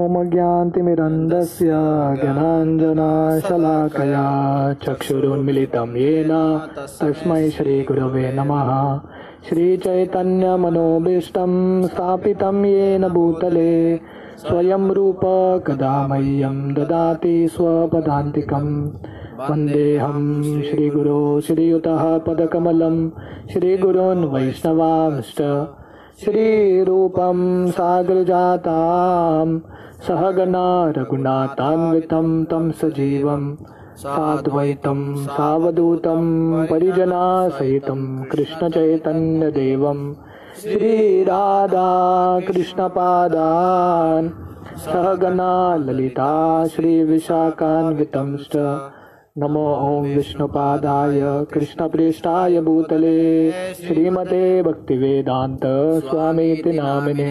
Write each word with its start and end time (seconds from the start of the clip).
ओमज्ञान्तिमिरन्दस्य 0.00 1.70
ज्ञानाञ्जनाशलाकया 2.20 4.22
चक्षुरुन्मिलितं 4.72 5.96
येन 5.96 6.60
तस्मै 7.00 7.50
श्रीगुरवे 7.50 8.32
नमः। 8.32 9.00
श्रीचैतन्यमनोभीष्टं 9.48 11.82
स्थापितं 11.82 12.64
येन 12.64 13.08
भूतले। 13.08 14.00
स्वयं 14.38 14.90
रूप 14.90 15.20
कदा 15.66 16.08
मह्यं 16.08 16.74
ददाति 16.74 17.48
स्वपदान्तिकम् 17.48 18.90
वन्देऽहं 19.50 20.62
श्रीगुरो 20.62 21.40
श्रीयुतः 21.40 22.18
पदकमलं। 22.18 23.10
श्रीगुरोन् 23.52 24.24
वैष्णवांश्च 24.24 25.66
श्रीरूपं 26.22 27.38
सागरजातां 27.76 29.46
सहगना 30.06 30.66
रघुनाथान्वितं 30.96 32.28
तं 32.50 32.70
सजीवं 32.80 33.42
साद्वैतं 34.02 35.00
सावधूतं 35.24 36.22
परिजनासहितं 36.70 38.00
कृष्णचैतन्यदेवं 38.32 40.00
श्रीराधा 40.62 41.90
कृष्णपादान् 42.48 44.28
सहगना 44.84 45.52
ललिता 45.86 46.32
श्रीविशाखान्वितंश्च 46.74 48.56
नमो 49.36 49.62
ओम 49.76 50.04
विष्णुपादाय 50.06 51.20
कृष्णप्रेष्ठाय 51.52 52.60
भूतले 52.60 53.14
श्रीमते 53.74 54.42
भक्तिवेदान्त 54.62 55.64
स्वामीति 56.04 56.72
नामिने 56.72 57.26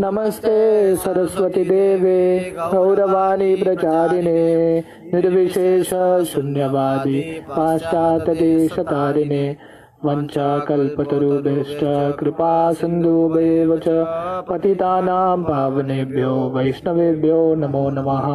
नमस्ते 0.00 0.52
सरस्वती 0.96 1.64
देवे 1.64 2.20
गौरवाणी 2.72 3.54
प्रचारिणे 3.62 4.44
निर्विशेष 5.14 5.90
शून्यवादी 6.32 7.20
पाश्चात्यदेशतारिणे 7.48 9.42
वञ्चाकल्पतरुभ्यश्च 10.04 11.80
कृपा 12.20 12.72
सिन्धुभ्येव 12.72 13.76
च 13.78 13.84
पतितानां 14.48 15.42
पावनेभ्यो 15.42 16.34
वैष्णवेभ्यो 16.54 17.54
नमो 17.54 17.90
नमः। 17.90 18.26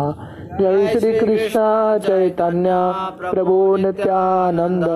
जय 0.59 0.87
श्री 0.87 1.13
कृष्ण 1.19 1.59
चैतन्य, 1.97 2.69
प्रभु 3.31 3.77
नित्यानंद 3.77 4.87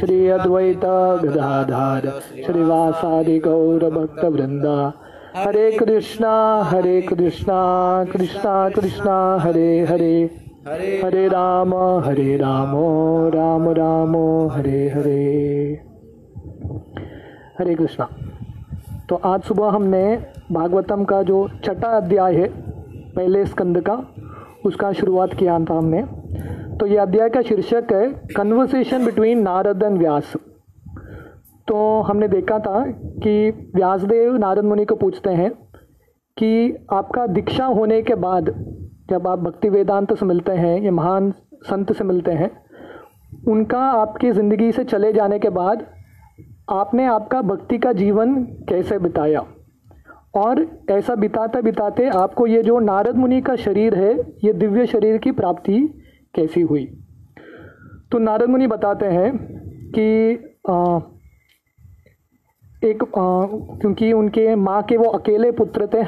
श्री 0.00 0.28
अद्वैत 0.28 0.84
गदाधार, 1.24 2.08
श्रीवासादि 2.46 3.38
गौर 3.38 3.90
भक्त 3.90 4.24
वृंद 4.24 4.92
हरे 5.36 5.70
कृष्णा 5.70 6.62
हरे 6.62 7.00
कृष्णा 7.02 7.60
कृष्णा 8.04 8.68
कृष्णा, 8.68 9.38
हरे 9.40 9.80
हरे। 9.80 10.30
हरे 11.04 11.28
राम 11.28 11.74
हरे 11.74 12.36
राम 12.36 12.72
राम 13.34 13.68
राम, 13.68 14.16
हरे 14.48 14.88
हरे। 14.88 15.87
हरे 17.58 17.74
कृष्णा। 17.74 18.06
तो 19.08 19.14
आज 19.24 19.42
सुबह 19.42 19.68
हमने 19.68 20.02
भागवतम 20.52 21.04
का 21.04 21.22
जो 21.22 21.48
छठा 21.64 21.88
अध्याय 21.88 22.34
है, 22.34 22.46
पहले 23.14 23.44
स्कंद 23.46 23.80
का, 23.80 23.94
उसका 24.66 24.92
शुरुआत 24.92 25.34
किया 25.34 25.58
था 25.60 25.78
हमने। 25.78 26.02
तो 26.76 26.86
ये 26.86 26.96
अध्याय 26.96 27.28
का 27.28 27.42
शीर्षक 27.42 27.92
है 27.92 28.08
conversation 28.36 29.04
between 29.04 29.42
Narad 29.42 29.82
and 29.82 29.98
Vyas. 29.98 30.32
तो 31.68 32.00
हमने 32.02 32.28
देखा 32.28 32.58
था 32.58 32.84
कि 33.18 33.50
व्यासदेव 33.74 34.36
नारद 34.36 34.64
मुनि 34.64 34.84
को 34.84 34.94
पूछते 34.94 35.30
हैं 35.30 35.50
कि 36.36 36.86
आपका 36.92 37.26
दीक्षा 37.26 37.66
होने 37.66 38.00
के 38.02 38.14
बाद 38.14 38.54
जब 39.10 39.28
आप 39.28 39.38
भक्ति 39.40 39.68
वेदांत 39.68 40.14
से 40.14 40.26
मिलते 40.26 40.52
हैं, 40.52 40.80
या 40.82 40.92
महान 40.92 41.32
संत 41.64 41.92
से 41.92 42.04
मिलते 42.04 42.30
हैं, 42.32 42.50
उनका 43.48 43.82
आपकी 43.92 44.32
ज़िंदगी 44.32 44.72
से 44.72 44.84
चले 44.84 45.12
जाने 45.12 45.38
के 45.38 45.48
बाद 45.52 45.86
आपने 46.70 47.04
आपका 47.06 47.40
भक्ति 47.42 47.78
का 47.78 47.92
जीवन 47.92 48.34
कैसे 48.68 48.98
बिताया? 48.98 49.44
और 50.34 50.66
ऐसा 50.90 51.14
बिताते 51.14 51.62
बिताते 51.62 52.08
आपको 52.08 52.46
ये 52.46 52.62
जो 52.62 52.78
नारद 52.78 53.16
मुनि 53.16 53.40
का 53.40 53.56
शरीर 53.56 53.94
है 53.94 54.12
ये 54.44 54.52
दिव्य 54.52 54.86
शरीर 54.86 55.18
की 55.18 55.30
प्राप्ति 55.30 55.78
कैसी 56.34 56.60
हुई? 56.60 56.84
तो 58.12 58.18
नारद 58.18 58.48
मुनि 58.48 58.66
बताते 58.66 59.06
हैं 59.06 59.30
कि 59.90 60.06
आ, 60.70 60.98
एक 62.84 63.02
आ, 63.02 63.46
क्योंकि 63.78 64.12
उनके 64.12 64.54
माँ 64.54 64.82
के 64.82 64.96
वो 64.96 65.04
अकेले 65.10 65.50
पुत्र 65.52 65.86
थे 65.86 66.02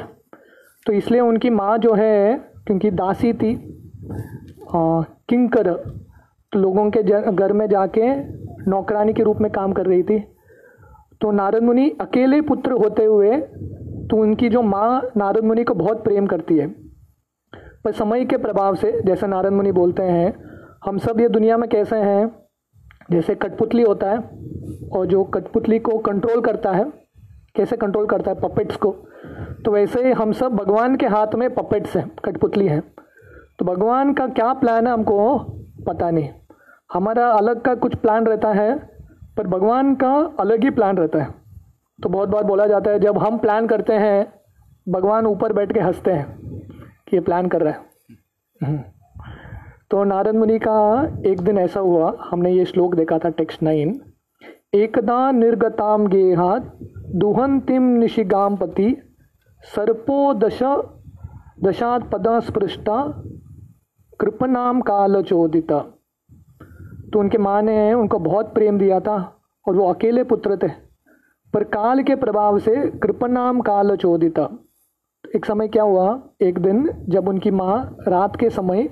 तो 0.85 0.93
इसलिए 0.93 1.21
उनकी 1.21 1.49
माँ 1.49 1.77
जो 1.77 1.93
है 1.93 2.35
क्योंकि 2.67 2.91
दासी 2.91 3.33
थी 3.33 3.53
किंकर 4.73 5.71
तो 6.51 6.59
लोगों 6.59 6.89
के 6.91 7.03
घर 7.31 7.53
में 7.53 7.67
जाके 7.67 8.13
नौकरानी 8.69 9.13
के 9.13 9.23
रूप 9.23 9.37
में 9.37 9.51
काम 9.51 9.73
कर 9.73 9.85
रही 9.85 10.03
थी। 10.03 10.23
तो 11.21 11.31
नारद 11.31 11.63
मुनि 11.63 11.89
अकेले 12.01 12.41
पुत्र 12.41 12.71
होते 12.71 13.05
हुए 13.05 13.37
तो 14.07 14.17
उनकी 14.17 14.49
जो 14.49 14.61
माँ 14.61 15.01
नारद 15.17 15.43
मुनि 15.43 15.63
को 15.63 15.73
बहुत 15.73 16.03
प्रेम 16.03 16.27
करती 16.27 16.57
है। 16.57 16.67
पर 17.85 17.91
समय 17.91 18.25
के 18.25 18.37
प्रभाव 18.37 18.75
से, 18.75 19.01
जैसे 19.01 19.27
नारद 19.27 19.53
मुनि 19.53 19.71
बोलते 19.71 20.03
हैं, 20.03 20.33
हम 20.85 20.97
सब 20.97 21.19
ये 21.19 21.29
दुनिया 21.29 21.57
में 21.57 21.69
कैसे 21.69 21.95
हैं? 21.95 22.31
जैसे 23.11 23.35
कठपुतली 23.35 23.83
होता 23.83 24.09
है, 24.09 24.17
और 24.93 25.05
जो 25.05 25.23
कठपुतली 25.23 25.79
को 25.79 25.97
कंट्रोल 25.97 26.41
करता 26.41 26.71
है, 26.71 26.83
कैसे 27.55 27.77
कंट्रोल 27.77 28.05
करता 28.05 28.31
है 28.31 28.39
पपेट्स 28.39 28.75
को? 28.75 28.91
तो 29.65 29.71
वैसे 29.71 30.05
ही 30.07 30.11
हम 30.11 30.31
सब 30.31 30.55
भगवान 30.55 30.95
के 30.95 31.05
हाथ 31.05 31.35
में 31.35 31.53
पपेट्स 31.53 31.97
हैं, 31.97 32.11
कठपुतली 32.25 32.67
हैं। 32.67 32.81
तो 33.59 33.65
भगवान 33.65 34.13
का 34.13 34.27
क्या 34.27 34.53
प्लान 34.53 34.87
है 34.87 34.93
हमको 34.93 35.39
पता 35.87 36.11
नहीं। 36.11 36.29
हमारा 36.93 37.27
अलग 37.27 37.61
का 37.61 37.75
कुछ 37.75 37.95
प्लान 37.95 38.25
रहता 38.25 38.49
है 38.49 38.90
पर 39.41 39.47
भगवान 39.47 39.95
का 39.95 40.33
अलग 40.39 40.63
ही 40.63 40.69
प्लान 40.69 40.97
रहता 40.97 41.19
है। 41.19 41.27
तो 42.03 42.09
बहुत 42.09 42.29
बार 42.29 42.43
बोला 42.43 42.67
जाता 42.67 42.91
है, 42.91 42.99
जब 42.99 43.17
हम 43.17 43.37
प्लान 43.37 43.67
करते 43.67 43.93
हैं, 43.93 44.33
भगवान 44.89 45.25
ऊपर 45.25 45.53
बैठ 45.53 45.73
के 45.73 45.79
हँसते 45.79 46.11
हैं 46.11 46.39
कि 47.09 47.17
ये 47.17 47.19
प्लान 47.19 47.47
कर 47.47 47.61
रहा 47.61 47.73
है। 47.73 47.79
हम्म। 48.63 48.79
तो 49.91 50.03
नारद 50.03 50.35
मुनि 50.35 50.59
का 50.59 51.07
एक 51.25 51.41
दिन 51.41 51.57
ऐसा 51.57 51.79
हुआ, 51.79 52.17
हमने 52.21 52.51
ये 52.51 52.65
श्लोक 52.65 52.95
देखा 52.95 53.17
था 53.17 53.29
टेक्स्ट 53.29 53.63
नाइन। 53.63 54.01
एकदा 54.73 55.31
निर्गताम 55.31 56.07
गेहात, 56.07 56.77
दुहंतिम 57.15 57.83
निशिगाम 57.83 58.55
पति, 58.55 59.15
सर्पो 59.75 60.33
दश, 60.33 60.59
दशात 61.63 62.09
पदा 62.11 62.39
स्पृष्टा, 62.39 63.23
कृपनाम 64.19 64.81
काल 64.81 65.23
चोदिता। 65.23 66.00
तो 67.13 67.19
उनके 67.19 67.37
माँ 67.37 67.61
ने 67.61 67.93
उनको 67.93 68.19
बहुत 68.19 68.53
प्रेम 68.53 68.77
दिया 68.79 68.99
था 68.99 69.15
और 69.65 69.75
वो 69.75 69.87
अकेले 69.89 70.23
पुत्र 70.23 70.57
थे। 70.57 70.67
पर 71.53 71.63
काल 71.69 72.01
के 72.03 72.15
प्रभाव 72.15 72.59
से 72.59 72.75
कृपनाम 72.99 73.59
काल 73.61 73.95
चोदिता। 73.95 74.49
एक 75.35 75.45
समय 75.45 75.67
क्या 75.67 75.83
हुआ? 75.83 76.19
एक 76.41 76.59
दिन 76.59 76.89
जब 77.09 77.27
उनकी 77.27 77.51
माँ 77.51 77.97
रात 78.07 78.35
के 78.35 78.49
समय 78.49 78.89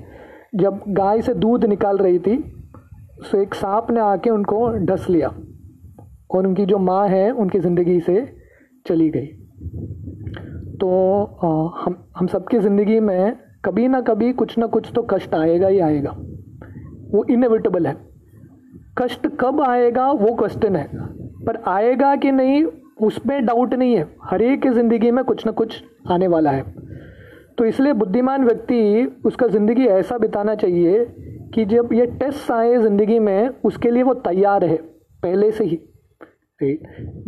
जब 0.54 0.80
गाय 0.90 1.20
से 1.22 1.34
दूध 1.34 1.64
निकाल 1.64 1.98
रही 1.98 2.18
थी 2.18 2.36
तो 3.22 3.40
एक 3.40 3.54
सांप 3.54 3.90
ने 3.90 4.00
आके 4.00 4.30
उनको 4.30 4.68
ढस 4.86 5.06
लिया 5.10 5.28
और 6.30 6.46
उनकी 6.46 6.64
जो 6.66 6.78
माँ 6.78 7.06
है, 7.08 7.30
उनकी 7.30 7.58
ज़िंदगी 7.58 8.00
से 8.00 8.24
चली 8.86 9.08
गई। 9.10 9.26
तो 10.76 10.88
हम 11.76 11.96
हम 12.16 12.26
सबकी 12.26 12.58
ज़िंदगी 12.58 12.98
में 13.00 13.36
कभी 13.64 13.86
ना 13.88 14.00
कभी 14.00 14.32
कुछ 14.32 14.56
ना 14.58 14.66
कुछ 14.66 14.90
तो 14.94 15.02
कष्ट 15.10 15.34
आएगा 15.34 15.68
ही 15.68 15.78
आएगा। 15.80 16.14
वो 17.10 17.24
इनएविटेबल 17.30 17.86
है। 17.86 17.96
कष्ट 18.98 19.26
कब 19.40 19.60
आएगा 19.60 20.10
वो 20.12 20.34
क्वेश्चन 20.36 20.76
है। 20.76 20.88
पर 21.46 21.62
आएगा 21.68 22.14
कि 22.16 22.32
नहीं, 22.32 22.64
उसमें 23.02 23.44
डाउट 23.46 23.74
नहीं 23.74 23.94
है। 23.96 24.06
हर 24.24 24.42
एक 24.42 24.62
की 24.62 24.70
ज़िंदगी 24.70 25.10
में 25.10 25.24
कुछ 25.24 25.44
ना 25.46 25.52
कुछ 25.52 25.82
आने 26.10 26.26
वाला 26.28 26.50
है। 26.50 26.64
तो 27.58 27.64
इसलिए 27.64 27.92
बुद्धिमान 27.92 28.44
व्यक्ति 28.44 29.20
उसका 29.24 29.46
ज़िंदगी 29.46 29.86
ऐसा 29.88 30.18
बिताना 30.18 30.54
चाहिए 30.54 31.04
कि 31.54 31.64
जब 31.64 31.92
ये 31.92 32.06
टेस्ट 32.06 32.50
आए 32.50 32.76
ज़िंदगी 32.78 33.18
में, 33.18 33.48
उसके 33.64 33.90
लिए 33.90 34.02
वो 34.02 34.14
तैयार 34.16 34.64
है 34.64 34.76
पहले 35.22 35.50
से 35.50 35.64
ही। 35.64 35.80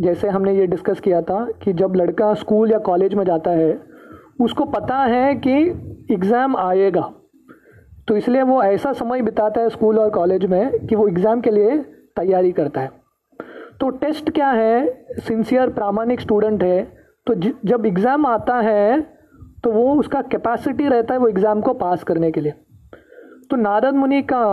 जैसे 0.01 0.29
हमने 0.29 0.53
ये 0.53 0.67
डिस्कस 0.67 0.99
किया 0.99 1.21
था 1.21 1.45
कि 1.63 1.73
जब 1.73 1.95
लड़का 1.95 2.33
स्कूल 2.33 2.71
या 2.71 2.77
कॉलेज 2.81 3.13
में 3.13 3.23
जाता 3.25 3.51
है, 3.51 3.79
उसको 4.41 4.65
पता 4.65 4.97
है 4.97 5.33
कि 5.37 5.53
एग्ज़ाम 6.13 6.57
आएगा। 6.57 7.09
तो 8.07 8.15
इसलिए 8.17 8.41
वो 8.43 8.61
ऐसा 8.63 8.91
समय 8.93 9.21
बिताता 9.21 9.61
है 9.61 9.69
स्कूल 9.69 9.99
और 9.99 10.09
कॉलेज 10.09 10.45
में 10.45 10.85
कि 10.87 10.95
वो 10.95 11.07
एग्ज़ाम 11.07 11.41
के 11.41 11.51
लिए 11.51 11.77
तैयारी 12.17 12.51
करता 12.51 12.81
है। 12.81 12.91
तो 13.79 13.89
टेस्ट 13.91 14.29
क्या 14.31 14.49
है? 14.49 14.85
सिंसियर, 15.19 15.69
प्रामाणिक 15.69 16.21
स्टूडेंट 16.21 16.63
है। 16.63 16.83
तो 17.27 17.33
जब 17.65 17.85
एग्ज़ाम 17.85 18.25
आता 18.25 18.59
है 18.61 19.01
तो 19.63 19.71
वो 19.71 19.93
उसका 19.95 20.21
कैपेसिटी 20.23 20.87
रहता 20.87 21.13
है 21.13 21.19
वो 21.19 21.27
एग्ज़ाम 21.27 21.61
को 21.61 21.73
पास 21.75 22.03
करने 22.03 22.31
के 22.31 22.41
लिए। 22.41 22.53
तो 23.49 23.55
नारद 23.57 23.95
मुनि 23.95 24.21
का 24.23 24.43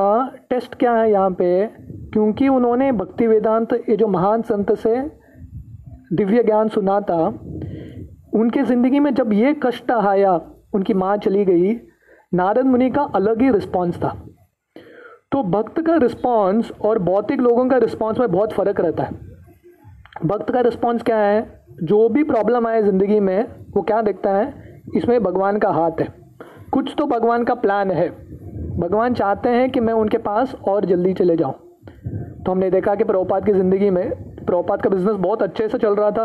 टेस्ट 0.51 0.75
क्या 0.75 0.93
है 0.95 1.11
यहाँ 1.11 1.31
पे? 1.31 1.67
क्योंकि 2.13 2.49
उन्होंने 2.49 2.91
भक्ति 2.93 3.27
वेदांत 3.27 3.73
ये 3.89 3.97
जो 3.97 4.07
महान 4.09 4.43
संत 4.43 4.73
से 4.79 5.01
दिव्य 6.13 6.43
ज्ञान 6.45 6.69
सुना 6.69 7.01
था, 7.01 7.27
उनके 8.35 8.63
ज़िंदगी 8.63 9.01
में 9.01 9.13
जब 9.15 9.33
ये 9.33 9.55
कष्ट 9.63 9.91
आया, 9.91 10.41
उनकी 10.75 10.95
माँ 10.95 11.17
चली 11.19 11.45
गई 11.45 11.75
नारद 12.35 12.67
मुनि 12.67 12.91
का 12.91 13.03
अलग 13.03 13.43
ही 13.43 13.51
रिस्पॉन्स 13.51 13.97
था। 13.97 14.27
तो 15.33 15.43
भक्त 15.43 15.81
का 15.81 15.97
रिस्पॉन्स 15.97 16.73
और 16.85 16.99
भौतिक 16.99 17.41
लोगों 17.41 17.69
का 17.69 17.77
रिस्पॉन्स 17.77 18.19
में 18.19 18.31
बहुत 18.31 18.53
फ़र्क 18.53 18.81
रहता 18.81 19.03
है। 19.03 19.11
भक्त 20.25 20.51
का 20.51 20.61
रिस्पॉन्स 20.61 21.03
क्या 21.03 21.17
है? 21.17 21.65
जो 21.83 22.09
भी 22.09 22.25
प्रॉब्लम 22.25 22.67
आए 22.67 22.83
ज़िंदगी 22.83 23.21
में, 23.21 23.47
वो 23.77 23.83
क्या 23.83 24.03
देखता 24.03 24.31
है? 24.31 24.83
इसमें 24.97 25.23
भगवान 25.23 25.59
का 25.59 25.71
हाथ 25.71 25.91
है। 26.01 26.07
कुछ 26.73 26.95
तो 26.99 27.07
भगवान 27.07 27.45
का 27.45 27.55
प्लान 27.55 27.91
है। 27.91 28.09
भगवान 28.79 29.15
चाहते 29.15 29.49
हैं 29.49 29.71
कि 29.71 29.81
मैं 29.81 29.93
उनके 29.93 30.19
पास 30.19 30.55
और 30.55 30.85
जल्दी 30.85 31.15
चले 31.15 31.37
जाऊँ। 31.37 31.53
तो 32.47 32.53
हमने 32.53 32.71
देखा 32.71 32.95
कि 32.95 33.05
प्रभुपात 33.05 33.45
की 33.45 33.53
ज़िंदगी 33.53 33.91
में 33.91 34.11
प्रभुपात 34.47 34.83
का 34.83 34.91
बिज़नेस 34.91 35.17
बहुत 35.17 35.43
अच्छे 35.43 35.69
से 35.69 35.79
चल 35.79 35.95
रहा 35.95 36.11
था। 36.11 36.25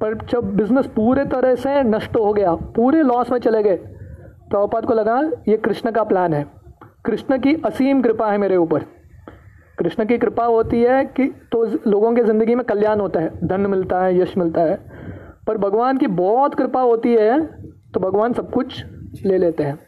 पर 0.00 0.18
जब 0.26 0.56
बिज़नेस 0.56 0.86
पूरे 0.86 1.24
तरह 1.24 1.54
से 1.54 1.82
नष्ट 1.82 2.16
हो 2.16 2.32
गया, 2.32 2.54
पूरे 2.54 3.02
लॉस 3.02 3.32
में 3.32 3.38
चले 3.38 3.62
गए 3.62 3.76
प्रभुपात 4.52 4.86
को 4.86 4.94
लगा, 4.94 5.20
ये 5.48 5.56
कृष्ण 5.58 5.90
का 5.90 6.02
प्लान 6.04 6.34
है। 6.34 6.44
कृष्ण 7.04 7.38
की 7.38 7.54
असीम 7.66 8.02
कृपा 8.02 8.30
है 8.30 8.38
मेरे 8.38 8.56
ऊपर। 8.58 8.84
कृष्ण 9.78 10.04
की 10.06 10.18
कृपा 10.18 10.44
होती 10.46 10.82
है 10.82 11.04
कि 11.06 11.26
तो 11.52 11.64
लोगों 11.86 12.12
के 12.14 12.22
ज़िंदगी 12.24 12.54
में 12.54 12.64
कल्याण 12.66 13.00
होता 13.00 13.20
है, 13.20 13.30
धन 13.44 13.66
मिलता 13.66 14.02
है, 14.04 14.18
यश 14.20 14.36
मिलता 14.38 14.62
है। 14.62 14.76
पर 15.46 15.58
भगवान 15.58 15.98
की 15.98 16.06
बहुत 16.16 16.54
कृपा 16.54 16.80
होती 16.82 17.14
है 17.14 17.40
तो 17.94 18.00
भगवान 18.00 18.32
सब 18.32 18.50
कुछ 18.50 18.84
ले 19.24 19.38
लेते 19.38 19.62
हैं। 19.62 19.78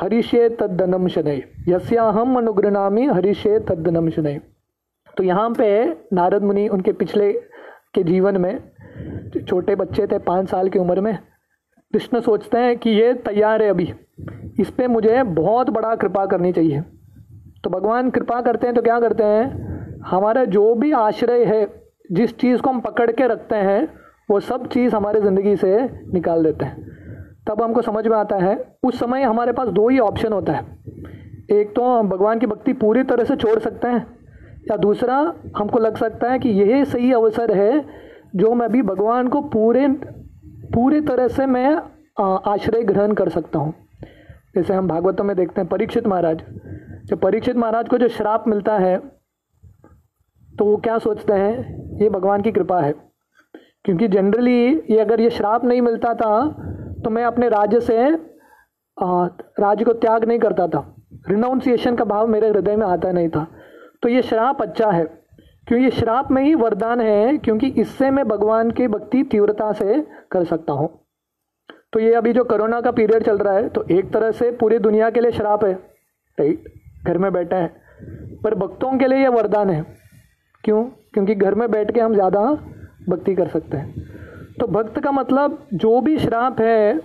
हरिशे 0.00 0.48
तद्दनम 0.50 1.08
शनय 1.08 1.42
यस्याहम 1.68 2.36
अनुग्रनामी 2.38 3.06
हरिशे 3.06 3.58
तद्दनम 3.60 4.08
शनय 4.10 4.40
तो 5.16 5.24
यहाँ 5.24 5.50
पे 5.50 5.68
नारद 6.12 6.42
मुनि 6.42 6.66
उनके 6.68 6.92
पिछले 6.94 7.32
के 7.94 8.02
जीवन 8.04 8.36
में, 8.36 8.58
छोटे 9.40 9.74
बच्चे 9.76 10.06
थे, 10.06 10.18
पाँच 10.20 10.48
साल 10.50 10.68
की 10.68 10.78
उम्र 10.78 11.00
में 11.00 11.18
कृष्ण 11.92 12.20
सोचते 12.20 12.58
हैं 12.58 12.76
कि 12.78 12.90
ये 12.90 13.12
तैयार 13.14 13.62
है 13.62 13.68
अभी। 13.68 13.92
इस 14.60 14.70
पर 14.70 14.88
मुझे 14.88 15.22
बहुत 15.22 15.70
बड़ा 15.70 15.94
कृपा 15.94 16.24
करनी 16.26 16.52
चाहिए। 16.52 16.80
तो 17.64 17.70
भगवान 17.70 18.10
कृपा 18.10 18.40
करते 18.40 18.66
हैं 18.66 18.74
तो 18.76 18.82
क्या 18.82 18.98
करते 19.00 19.24
हैं? 19.24 20.00
हमारा 20.06 20.44
जो 20.44 20.74
भी 20.74 20.90
आश्रय 20.92 21.44
है, 21.44 21.66
जिस 22.12 22.36
चीज़ 22.38 22.60
को 22.60 22.70
हम 22.70 22.80
पकड़ 22.80 23.10
के 23.10 23.26
रखते 23.26 23.56
हैं, 23.56 23.88
वो 24.30 24.40
सब 24.40 24.66
चीज़ 24.66 24.94
हमारे 24.96 25.20
ज़िंदगी 25.20 25.56
से 25.56 25.78
निकाल 26.12 26.44
देते 26.44 26.64
हैं। 26.64 26.86
तब 27.48 27.62
हमको 27.62 27.82
समझ 27.82 28.06
में 28.06 28.16
आता 28.16 28.36
है, 28.36 28.56
उस 28.82 28.98
समय 28.98 29.22
हमारे 29.22 29.52
पास 29.52 29.68
दो 29.68 29.88
ही 29.88 29.98
ऑप्शन 29.98 30.32
होता 30.32 30.52
है। 30.52 30.66
एक 31.50 31.74
तो 31.76 31.84
हम 31.84 32.08
भगवान 32.08 32.38
की 32.38 32.46
भक्ति 32.46 32.72
पूरी 32.74 33.02
तरह 33.04 33.24
से 33.24 33.36
छोड़ 33.36 33.58
सकते 33.58 33.88
हैं, 33.88 34.06
या 34.70 34.76
दूसरा 34.76 35.16
हमको 35.56 35.78
लग 35.78 35.96
सकता 35.96 36.32
है 36.32 36.38
कि 36.38 36.48
यही 36.50 36.84
सही 36.84 37.12
अवसर 37.12 37.54
है, 37.54 37.84
जो 38.36 38.54
मैं 38.54 38.66
अभी 38.66 38.82
भगवान 38.84 39.28
को 39.28 39.40
पूरे 39.48 39.86
पूरी 40.68 41.00
तरह 41.00 41.28
से 41.28 41.46
मैं 41.46 41.76
आश्रय 42.46 42.82
ग्रहण 42.84 43.12
कर 43.14 43.28
सकता 43.28 43.58
हूँ। 43.58 43.74
जैसे 44.54 44.74
हम 44.74 44.88
भागवतों 44.88 45.24
में 45.24 45.36
देखते 45.36 45.60
हैं, 45.60 45.68
परीक्षित 45.70 46.06
महाराज। 46.06 46.42
जब 47.04 47.20
परीक्षित 47.20 47.56
महाराज 47.56 47.88
को 47.88 47.98
जो 47.98 48.08
श्राप 48.08 48.44
मिलता 48.48 48.78
है 48.78 48.96
तो 50.48 50.64
वो 50.64 50.76
क्या 50.76 50.98
सोचते 50.98 51.32
हैं? 51.32 51.98
ये 52.00 52.08
भगवान 52.10 52.42
की 52.42 52.52
कृपा 52.52 52.80
है। 52.80 52.92
क्योंकि 53.84 54.08
जनरली 54.08 54.66
ये 54.90 54.98
अगर 54.98 55.20
ये 55.20 55.30
श्राप 55.30 55.64
नहीं 55.64 55.80
मिलता 55.82 56.14
था 56.14 56.40
तो 57.04 57.10
मैं 57.10 57.24
अपने 57.24 57.48
राज्य 57.48 57.80
से 57.80 58.10
राज्य 58.96 59.84
को 59.84 59.92
त्याग 59.94 60.24
नहीं 60.24 60.38
करता 60.38 60.66
था। 60.68 60.80
रिनाउंसिएशन 61.28 61.96
का 61.96 62.04
भाव 62.04 62.26
मेरे 62.26 62.48
हृदय 62.48 62.76
में 62.76 62.86
आता 62.86 63.12
नहीं 63.12 63.28
था। 63.28 63.46
तो 64.02 64.08
ये 64.08 64.22
श्राप 64.22 64.62
अच्छा 64.62 64.90
है। 64.90 65.04
क्योंकि 65.68 65.84
ये 65.84 65.90
श्राप 65.90 66.30
में 66.30 66.42
ही 66.42 66.54
वरदान 66.54 67.00
है, 67.00 67.36
क्योंकि 67.38 67.66
इससे 67.78 68.10
मैं 68.10 68.26
भगवान 68.28 68.70
की 68.70 68.86
भक्ति 68.88 69.22
तीव्रता 69.24 69.72
से 69.74 70.00
कर 70.30 70.44
सकता 70.46 70.72
हूँ। 70.72 70.88
तो 71.92 72.00
ये 72.00 72.14
अभी 72.14 72.32
जो 72.32 72.44
कोरोना 72.44 72.80
का 72.80 72.90
पीरियड 72.92 73.22
चल 73.24 73.38
रहा 73.38 73.54
है 73.54 73.68
तो 73.68 73.84
एक 73.90 74.12
तरह 74.12 74.30
से 74.32 74.50
पूरी 74.52 74.78
दुनिया 74.80 75.10
के 75.10 75.20
लिए 75.20 75.30
श्राप 75.32 75.64
है। 75.64 75.72
राइट 76.38 76.64
घर 77.04 77.18
में 77.18 77.32
बैठे 77.32 77.56
हैं, 77.56 77.70
पर 78.44 78.54
भक्तों 78.56 78.96
के 78.98 79.06
लिए 79.06 79.18
यह 79.18 79.30
वरदान 79.30 79.70
है। 79.70 79.84
क्यों? 80.64 80.82
क्योंकि 81.14 81.34
घर 81.34 81.54
में 81.54 81.70
बैठ 81.70 81.90
के 81.90 82.00
हम 82.00 82.14
ज़्यादा 82.14 82.40
भक्ति 83.08 83.34
कर 83.34 83.48
सकते 83.48 83.76
हैं। 83.76 84.06
तो 84.54 84.66
भक्त 84.68 84.98
का 85.00 85.10
मतलब 85.12 85.58
जो 85.74 86.00
भी 86.00 86.18
श्राप 86.18 86.60
है, 86.60 87.00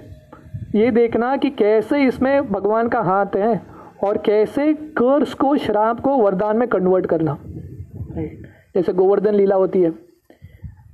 ये 0.75 0.91
देखना 0.91 1.35
कि 1.37 1.49
कैसे 1.51 2.03
इसमें 2.03 2.51
भगवान 2.51 2.87
का 2.89 3.01
हाथ 3.01 3.35
है 3.35 3.61
और 4.03 4.17
कैसे 4.17 4.73
कर्स 4.73 5.33
को, 5.33 5.55
श्राप 5.57 5.99
को 5.99 6.17
वरदान 6.17 6.57
में 6.57 6.67
कन्वर्ट 6.67 7.05
करना। 7.05 7.37
जैसे 8.75 8.93
गोवर्धन 8.93 9.35
लीला 9.35 9.55
होती 9.55 9.81
है 9.81 9.91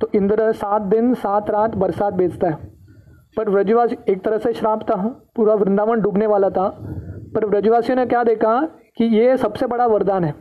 तो 0.02 0.10
इंद्र 0.16 0.52
सात 0.54 0.82
दिन, 0.82 1.14
सात 1.14 1.50
रात 1.50 1.76
बरसात 1.76 2.14
बेचता 2.14 2.48
है। 2.48 2.58
पर 3.38 3.50
व्रजवासी, 3.50 3.96
एक 4.10 4.24
तरह 4.24 4.38
से 4.38 4.54
श्राप 4.54 4.84
था, 4.84 4.96
पूरा 5.36 5.54
वृंदावन 5.54 6.02
डूबने 6.02 6.28
वाला 6.28 6.50
था। 6.50 6.68
पर 7.36 7.46
व्रजवासियों 7.46 7.96
ने 7.98 8.06
क्या 8.06 8.24
देखा 8.24 8.62
कि 8.98 9.06
ये 9.06 9.36
सबसे 9.38 9.68
बड़ा 9.68 9.86
वरदान 9.88 10.24
है, 10.24 10.34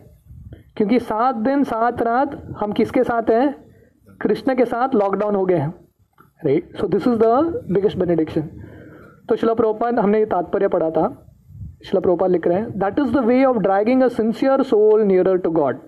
क्योंकि 0.77 0.99
सात 1.01 1.35
दिन, 1.37 1.65
सात 1.65 2.03
रात 2.03 2.37
हम 2.61 2.73
किसके 2.73 3.03
साथ 3.05 3.31
हैं? 3.31 3.55
कृष्ण 4.21 4.55
के 4.55 4.65
साथ 4.65 4.95
लॉकडाउन 4.95 5.35
हो 5.35 5.45
गए 5.47 5.57
हैं। 5.57 5.75
Right 6.43 6.77
so 6.77 6.89
this 6.89 7.07
is 7.09 7.19
the 7.19 7.65
biggest 7.71 7.99
benediction 7.99 8.49
तो 9.29 9.37
शिला 9.37 10.01
हमने 10.01 10.19
ये 10.19 10.27
तात्पर्य 10.27 10.69
पढ़ा 10.69 10.91
था। 10.91 11.09
शिला 11.85 12.27
लिख 12.27 12.47
रहे 12.47 12.59
हैं 12.59 12.79
that 12.79 12.99
is 12.99 13.13
the 13.13 13.25
way 13.25 13.45
of 13.45 13.59
dragging 13.59 14.03
a 14.03 14.09
sincere 14.09 14.63
soul 14.65 15.03
nearer 15.03 15.39
to 15.39 15.51
God 15.51 15.79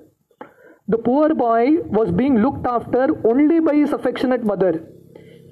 the 0.90 1.02
poor 1.04 1.32
boy 1.34 1.76
was 1.94 2.12
being 2.14 2.38
looked 2.38 2.66
after 2.66 3.10
only 3.26 3.60
by 3.60 3.82
his 3.82 3.94
affectionate 3.94 4.44
mother 4.46 4.80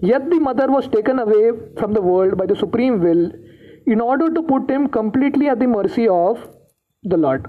yet 0.03 0.27
the 0.31 0.37
mother 0.43 0.65
was 0.73 0.85
taken 0.91 1.21
away 1.21 1.47
from 1.79 1.95
the 1.95 2.01
world 2.03 2.35
by 2.41 2.45
the 2.49 2.57
supreme 2.59 2.99
will 3.05 3.23
in 3.95 4.03
order 4.03 4.27
to 4.35 4.43
put 4.51 4.69
him 4.71 4.85
completely 4.97 5.49
at 5.53 5.63
the 5.63 5.69
mercy 5.71 6.05
of 6.17 6.45
the 7.05 7.15
Lord 7.15 7.47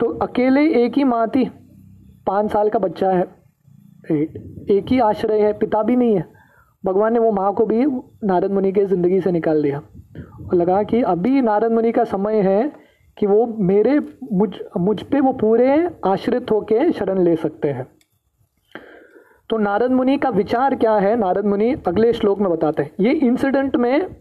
तो 0.00 0.10
अकेले 0.22 0.62
एक 0.82 0.96
ही 0.96 1.04
माँ 1.04 1.26
थी, 1.34 1.44
पाँच 2.26 2.50
साल 2.52 2.68
का 2.68 2.78
बच्चा 2.78 3.10
है 3.10 3.24
एक 4.76 4.86
ही 4.90 4.98
आश्रय 5.00 5.40
है, 5.40 5.52
पिता 5.52 5.82
भी 5.82 5.96
नहीं 5.96 6.14
है। 6.16 6.24
भगवान 6.84 7.12
ने 7.12 7.18
वो 7.18 7.32
माँ 7.32 7.52
को 7.54 7.66
भी 7.66 7.84
नारद 8.24 8.52
मुनि 8.52 8.72
के 8.72 8.84
ज़िंदगी 8.86 9.20
से 9.20 9.32
निकाल 9.32 9.62
दिया। 9.62 9.78
और 9.78 10.54
लगा 10.54 10.82
कि 10.82 11.02
अभी 11.02 11.40
नारद 11.42 11.72
मुनि 11.72 11.92
का 11.92 12.04
समय 12.04 12.40
है 12.42 12.60
कि 13.18 13.26
वो 13.26 13.46
मेरे 13.46 14.00
मुझ 14.32 14.50
मुझ 14.78 15.02
पे 15.02 15.20
वो 15.20 15.32
पूरे 15.32 15.96
आश्रित 16.06 16.50
होके 16.50 16.92
शरण 16.92 17.18
ले 17.18 17.36
सकते 17.36 17.68
हैं। 17.68 17.86
तो 19.50 19.58
नारद 19.58 19.90
मुनि 19.90 20.16
का 20.18 20.28
विचार 20.28 20.74
क्या 20.74 20.94
है? 20.94 21.16
नारद 21.16 21.44
मुनि 21.44 21.76
अगले 21.86 22.12
श्लोक 22.12 22.38
में 22.38 22.50
बताते 22.50 22.82
हैं। 22.82 22.90
ये 23.00 23.12
इंसिडेंट 23.12 23.76
में 23.76 24.16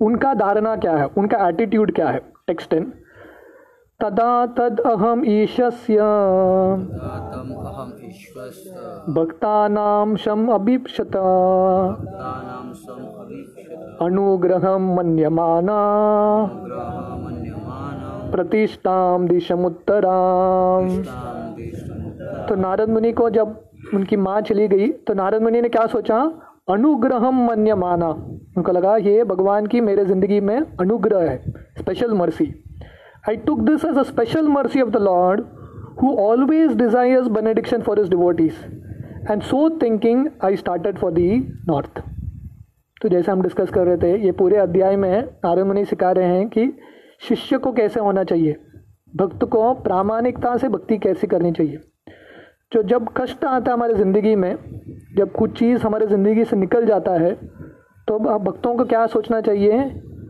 उनका 0.00 0.34
धारणा 0.34 0.76
क्या 0.76 0.96
है? 0.96 1.06
उनका 1.06 1.48
एटीट्यूड 1.48 1.94
क्या 1.94 2.08
है? 2.08 2.20
टेक्स्ट 2.46 2.74
इन 2.74 2.92
तदा 4.00 4.46
तद 4.46 4.80
अहम 4.80 5.22
ईशस्य। 5.26 5.98
भक्तानां 9.12 10.16
शम 10.16 10.48
अभीप्सत। 10.48 11.16
अनुग्रहं 14.02 14.96
मन्यमाना। 14.96 15.80
प्रतिष्ठाम 18.30 19.26
दिशमुत्तराम 19.28 20.88
तो 22.48 22.54
नारद 22.54 22.88
मुनि 22.88 23.12
को 23.12 23.30
जब 23.30 23.56
उनकी 23.94 24.16
माँ 24.18 24.40
चली 24.40 24.68
गई 24.68 24.88
तो 25.06 25.14
नारद 25.14 25.42
मुनि 25.42 25.60
ने 25.60 25.68
क्या 25.68 25.86
सोचा 25.86 26.18
अनुग्रहम 26.70 27.46
मन्य 27.46 27.74
माना 27.74 28.08
उनको 28.56 28.72
लगा 28.72 28.96
ये 28.96 29.24
भगवान 29.24 29.66
की 29.66 29.80
मेरे 29.80 30.04
ज़िंदगी 30.04 30.40
में 30.40 30.58
अनुग्रह 30.58 31.30
है 31.30 31.36
special 31.78 32.12
mercy 32.14 32.48
I 33.28 33.36
took 33.36 33.60
this 33.60 33.84
as 33.84 33.98
a 33.98 34.02
special 34.02 34.48
mercy 34.48 34.82
of 34.82 34.90
the 34.90 35.02
Lord 35.06 35.40
who 36.02 36.14
always 36.24 36.76
desires 36.82 37.30
benediction 37.36 37.82
for 37.82 38.00
his 38.00 38.10
devotees. 38.10 38.52
And 39.30 39.42
so 39.42 39.68
thinking 39.82 40.26
I 40.44 40.56
started 40.56 40.98
for 40.98 41.12
the 41.12 41.40
north. 41.70 42.00
तो 43.02 43.08
जैसे 43.08 43.32
हम 43.32 43.42
डिस्कस 43.42 43.70
कर 43.70 43.86
रहे 43.86 43.96
थे, 43.96 44.16
ये 44.24 44.32
पूरे 44.32 44.56
अध्याय 44.56 44.96
में 44.96 45.22
नारद 45.44 45.66
मुनि 45.66 45.84
सिखा 45.84 46.10
रहे 46.10 46.26
हैं 46.26 46.48
कि 46.48 46.62
शिष्य 47.20 47.58
को 47.58 47.72
कैसे 47.72 48.00
होना 48.00 48.24
चाहिए? 48.24 48.56
भक्त 49.12 49.44
को 49.44 49.72
प्रामाणिकता 49.74 50.56
से 50.56 50.68
भक्ति 50.68 50.98
कैसे 50.98 51.26
करनी 51.26 51.52
चाहिए? 51.52 51.80
जो 52.72 52.82
जब 52.82 53.08
कष्ट 53.16 53.44
आता 53.44 53.70
है 53.70 53.74
हमारे 53.74 53.94
ज़िंदगी 53.94 54.34
में, 54.36 54.56
जब 55.16 55.32
कुछ 55.32 55.58
चीज़ 55.58 55.82
हमारे 55.82 56.06
ज़िंदगी 56.06 56.44
से 56.44 56.56
निकल 56.56 56.86
जाता 56.86 57.12
है 57.14 57.32
तो 58.08 58.18
भक्तों 58.18 58.74
को 58.76 58.84
क्या 58.84 59.06
सोचना 59.06 59.40
चाहिए 59.40 59.78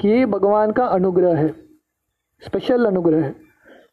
कि 0.00 0.08
ये 0.08 0.24
भगवान 0.26 0.70
का 0.72 0.86
अनुग्रह 0.86 1.36
है 1.36 1.48
स्पेशल 2.42 2.84
अनुग्रह 2.86 3.24
है। 3.24 3.34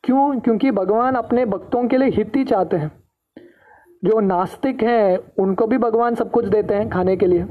क्यों? 0.04 0.40
क्योंकि 0.40 0.72
भगवान 0.72 1.16
अपने 1.16 1.46
भक्तों 1.46 1.88
के 1.88 1.98
लिए 1.98 2.10
हित 2.10 2.36
ही 2.36 2.44
चाहते 2.44 2.78
हैं। 2.78 2.92
जो 4.04 4.20
नास्तिक 4.20 4.84
हैं, 4.84 5.18
उनको 5.40 5.68
भी 5.68 5.78
भगवान 5.78 6.16
सब 6.16 6.32
कुछ 6.32 6.46
देते 6.46 6.74
हैं 6.74 6.90
खाने 6.90 7.16
के 7.18 7.26
लिए। 7.26 7.44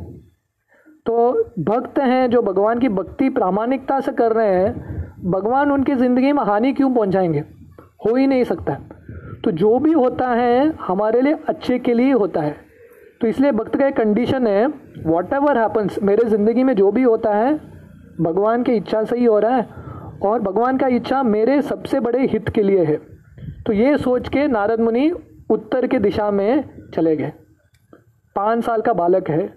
तो 1.07 1.33
भक्त 1.65 1.99
हैं 1.99 2.31
जो 2.31 2.43
भगवान 2.43 2.79
की 2.79 2.89
भक्ति 2.91 3.29
प्रामाणिकता 3.31 4.01
से 4.01 4.13
कर 4.13 4.33
रहे 4.33 4.55
हैं 4.55 5.04
भगवान 5.27 5.71
उनकी 5.73 5.95
ज़िंदगी 5.95 6.33
में 6.33 6.43
हानि 6.43 6.73
क्यों 6.73 6.95
पहुंचाएँगे? 6.95 7.39
हो 8.07 8.15
ही 8.17 8.27
नहीं 8.27 8.45
सकता। 8.45 8.75
तो 9.45 9.51
जो 9.51 9.79
भी 9.79 9.93
होता 9.93 10.29
है, 10.29 10.75
हमारे 10.81 11.21
लिए 11.21 11.39
अच्छे 11.49 11.79
के 11.79 11.95
लिए 11.95 12.13
होता 12.13 12.41
है। 12.41 12.57
तो 13.21 13.27
इसलिए 13.27 13.53
भक्त 13.53 13.77
का 13.77 13.87
एक 13.87 13.97
कंडीशन 13.97 14.47
है 14.47 14.67
वॉट 15.07 15.33
एवर 15.33 15.59
हैपन्स 15.59 16.03
मेरे 16.03 16.25
ज़िंदगी 16.25 16.65
में 16.65 16.75
जो 16.75 16.93
भी 16.93 17.03
होता 17.03 17.35
है, 17.35 17.55
भगवान 18.21 18.63
की 18.63 18.73
इच्छा 18.73 19.05
से 19.05 19.17
ही 19.17 19.25
हो 19.25 19.39
रहा 19.39 19.57
है। 19.57 19.69
और 20.23 20.41
भगवान 20.41 20.79
का 20.79 20.87
इच्छा 20.87 21.23
मेरे 21.23 21.63
सबसे 21.63 22.01
बड़े 22.01 22.27
हित 22.27 22.49
के 22.49 22.63
लिए 22.63 22.85
है। 22.85 22.97
तो 23.67 23.73
ये 23.73 23.99
सोच 23.99 24.29
के 24.29 24.49
नारद 24.49 24.81
मुनि 24.81 25.11
उत्तर 25.51 25.87
के 25.87 25.99
दिशा 25.99 26.31
में 26.31 26.65
चले 26.95 27.17
गए। 27.17 27.33
पाँच 28.37 28.65
साल 28.65 28.81
का 28.81 28.93
बालक 28.93 29.31
है। 29.31 29.57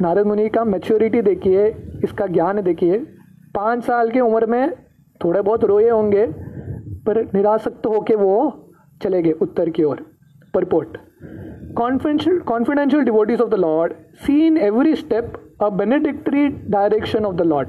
नारद 0.00 0.26
मुनि 0.26 0.48
का 0.48 0.64
मैच्योरिटी 0.64 1.22
देखिए, 1.22 1.66
इसका 2.04 2.26
ज्ञान 2.26 2.62
देखिए। 2.62 3.06
पाँच 3.56 3.84
साल 3.84 4.10
की 4.10 4.20
उम्र 4.20 4.46
में 4.46 4.70
थोड़े 5.20 5.40
बहुत 5.40 5.64
रोए 5.64 5.88
होंगे, 5.88 6.26
पर 7.06 7.22
निरासक्त 7.34 7.86
होके 7.86 8.14
वो 8.16 8.34
चले 9.02 9.22
गए 9.22 9.32
उत्तर 9.42 9.70
की 9.70 9.84
ओर। 9.84 10.04
Purport 10.54 10.96
confidential 11.76 12.38
confidential 12.46 13.02
devotees 13.04 13.40
of 13.40 13.50
the 13.50 13.54
Lord 13.56 13.92
see 14.20 14.46
in 14.46 14.56
every 14.58 14.94
step 14.96 15.32
a 15.60 15.68
benedictory 15.70 16.46
direction 16.70 17.24
of 17.24 17.34
the 17.36 17.42
Lord 17.44 17.68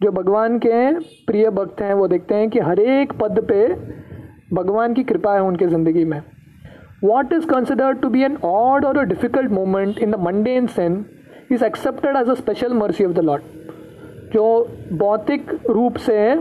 जो 0.00 0.10
भगवान 0.12 0.58
के 0.58 0.92
प्रिय 1.26 1.48
भक्त 1.50 1.80
हैं, 1.82 1.94
वो 1.94 2.06
देखते 2.08 2.34
हैं 2.34 2.48
कि 2.50 2.58
हर 2.60 2.80
एक 2.80 3.12
पद 3.14 3.40
पे 3.48 3.66
भगवान 4.54 4.94
की 4.94 5.04
कृपा 5.04 5.34
है 5.34 5.42
उनके 5.42 5.66
ज़िंदगी 5.66 6.04
में। 6.04 6.20
What 7.04 7.32
is 7.32 7.46
considered 7.46 8.00
to 8.00 8.08
be 8.08 8.22
an 8.24 8.36
odd 8.44 8.84
or 8.84 8.98
a 8.98 9.02
difficult 9.04 9.50
moment 9.52 9.98
in 9.98 10.10
the 10.10 10.20
mundane 10.56 10.66
sense 10.68 11.04
is 11.52 11.64
accepted 11.64 12.16
as 12.16 12.28
a 12.28 12.34
special 12.34 12.74
mercy 12.74 13.04
of 13.04 13.12
the 13.12 13.20
Lord 13.20 13.59
जो 14.32 14.68
भौतिक 14.92 15.50
रूप 15.70 15.96
से 15.96 16.34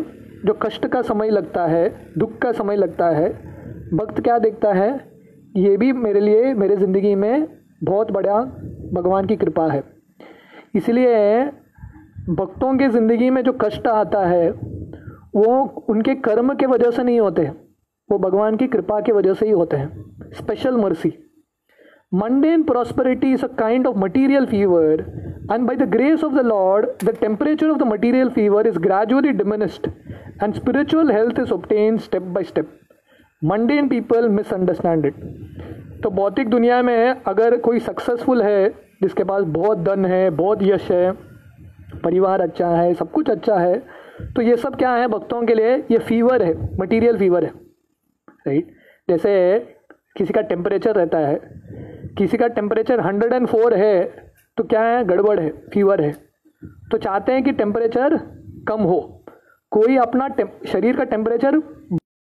जो 0.45 0.53
कष्ट 0.53 0.87
का 0.87 1.01
समय 1.01 1.29
लगता 1.29 1.65
है, 1.65 2.13
दुख 2.17 2.37
का 2.39 2.51
समय 2.51 2.75
लगता 2.75 3.09
है, 3.09 3.29
भक्त 3.93 4.21
क्या 4.21 4.37
देखता 4.39 4.73
है? 4.73 4.89
ये 5.57 5.77
भी 5.77 5.91
मेरे 5.93 6.19
लिए, 6.19 6.53
मेरे 6.53 6.75
ज़िंदगी 6.75 7.15
में 7.15 7.47
बहुत 7.83 8.11
बड़ा 8.11 8.41
भगवान 8.93 9.25
की 9.25 9.35
कृपा 9.35 9.67
है। 9.67 9.83
इसलिए 10.75 11.45
भक्तों 12.29 12.77
के 12.77 12.89
ज़िंदगी 12.89 13.29
में 13.29 13.43
जो 13.43 13.53
कष्ट 13.53 13.87
आता 13.87 14.25
है, 14.25 14.49
वो 15.35 15.85
उनके 15.89 16.15
कर्म 16.15 16.53
के 16.53 16.65
वजह 16.65 16.91
से 16.91 17.03
नहीं 17.03 17.19
होते 17.19 17.51
वो 18.09 18.17
भगवान 18.19 18.55
की 18.57 18.67
कृपा 18.67 18.99
के 18.99 19.11
वजह 19.11 19.33
से 19.33 19.45
ही 19.45 19.51
होते 19.51 19.77
हैं। 19.77 20.31
Special 20.33 20.77
mercy. 20.77 21.09
Mundane 22.11 22.65
prosperity 22.65 23.33
is 23.33 23.43
a 23.43 23.49
kind 23.49 23.85
of 23.85 23.95
material 23.95 24.47
fever 24.47 25.05
and 25.49 25.67
by 25.67 25.75
the 25.75 25.85
grace 25.85 26.23
of 26.23 26.33
the 26.33 26.41
lord 26.41 26.87
the 27.01 27.13
temperature 27.13 27.69
of 27.69 27.77
the 27.77 27.85
material 27.85 28.31
fever 28.31 28.67
is 28.67 28.79
gradually 28.79 29.31
diminished 29.31 29.85
and 30.39 30.55
spiritual 30.55 31.11
health 31.11 31.37
is 31.37 31.51
obtained 31.51 32.01
step 32.01 32.23
by 32.33 32.41
step 32.41 32.65
mundane 33.41 33.87
people 33.87 34.27
misunderstand 34.29 35.05
it 35.05 35.21
तो 36.01 36.09
भौतिक 36.09 36.49
दुनिया 36.49 36.81
में 36.81 37.23
अगर 37.27 37.57
कोई 37.61 37.79
successful 37.79 38.41
है 38.41 38.69
जिसके 39.03 39.23
पास 39.23 39.43
बहुत 39.55 39.77
धन 39.83 40.05
है 40.05 40.29
बहुत 40.35 40.59
यश 40.63 40.91
है 40.91 41.11
परिवार 42.03 42.41
अच्छा 42.41 42.69
है 42.69 42.93
सब 42.93 43.11
कुछ 43.11 43.29
अच्छा 43.29 43.57
है 43.59 43.77
तो 44.35 44.41
ये 44.41 44.55
सब 44.57 44.75
क्या 44.75 44.93
है 44.95 45.07
भक्तों 45.07 45.41
के 45.47 45.55
लिए 45.55 45.75
ये 45.91 45.97
फीवर 46.07 46.43
है 46.43 46.53
मटेरियल 46.79 47.17
फीवर 47.17 47.45
है 47.45 47.51
राइट 48.47 48.71
जैसे 49.07 49.33
किसी 50.17 50.33
का 50.33 50.41
टेम्परेचर 50.47 50.95
रहता 50.95 51.17
है 51.27 51.39
किसी 52.19 52.37
का 52.37 52.47
टेम्परेचर 52.49 52.99
हंड्रेड 52.99 53.33
एंड 53.33 53.47
फोर 53.47 53.73
है 53.73 54.03
तो 54.57 54.63
क्या 54.63 54.81
है? 54.81 55.03
गड़बड़ 55.03 55.39
है 55.39 55.49
फीवर 55.73 56.01
है। 56.01 56.11
तो 56.91 56.97
चाहते 56.97 57.31
हैं 57.31 57.43
कि 57.43 57.51
टेम्परेचर 57.51 58.15
कम 58.67 58.81
हो। 58.81 58.99
कोई 59.71 59.97
अपना 59.97 60.27
शरीर 60.67 60.97
का 60.97 61.03
टेम्परेचर 61.05 61.57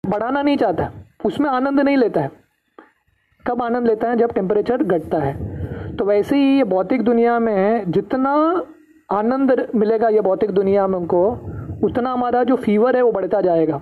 बढ़ाना 0.03 0.41
नहीं 0.41 0.57
चाहता, 0.57 0.91
उसमें 1.25 1.49
आनंद 1.49 1.79
नहीं 1.79 1.97
लेता 1.97 2.21
है। 2.21 2.31
कब 3.45 3.61
आनंद 3.61 3.87
लेता 3.87 4.09
है? 4.09 4.17
जब 4.17 4.33
टेम्परेचर 4.33 4.83
घटता 4.83 5.17
है। 5.17 5.95
तो 5.95 6.05
वैसे 6.05 6.35
ही 6.35 6.57
ये 6.57 6.63
भौतिक 6.65 7.03
दुनिया 7.03 7.39
में 7.39 7.91
जितना 7.91 8.31
आनंद 9.11 9.67
मिलेगा 9.75 10.09
ये 10.09 10.21
भौतिक 10.21 10.51
दुनिया 10.51 10.87
में 10.87 10.97
उनको, 10.99 11.29
उतना 11.83 12.11
हमारा 12.11 12.43
जो 12.43 12.55
फीवर 12.55 12.95
है 12.95 13.01
वो 13.01 13.11
बढ़ता 13.11 13.41
जाएगा। 13.41 13.81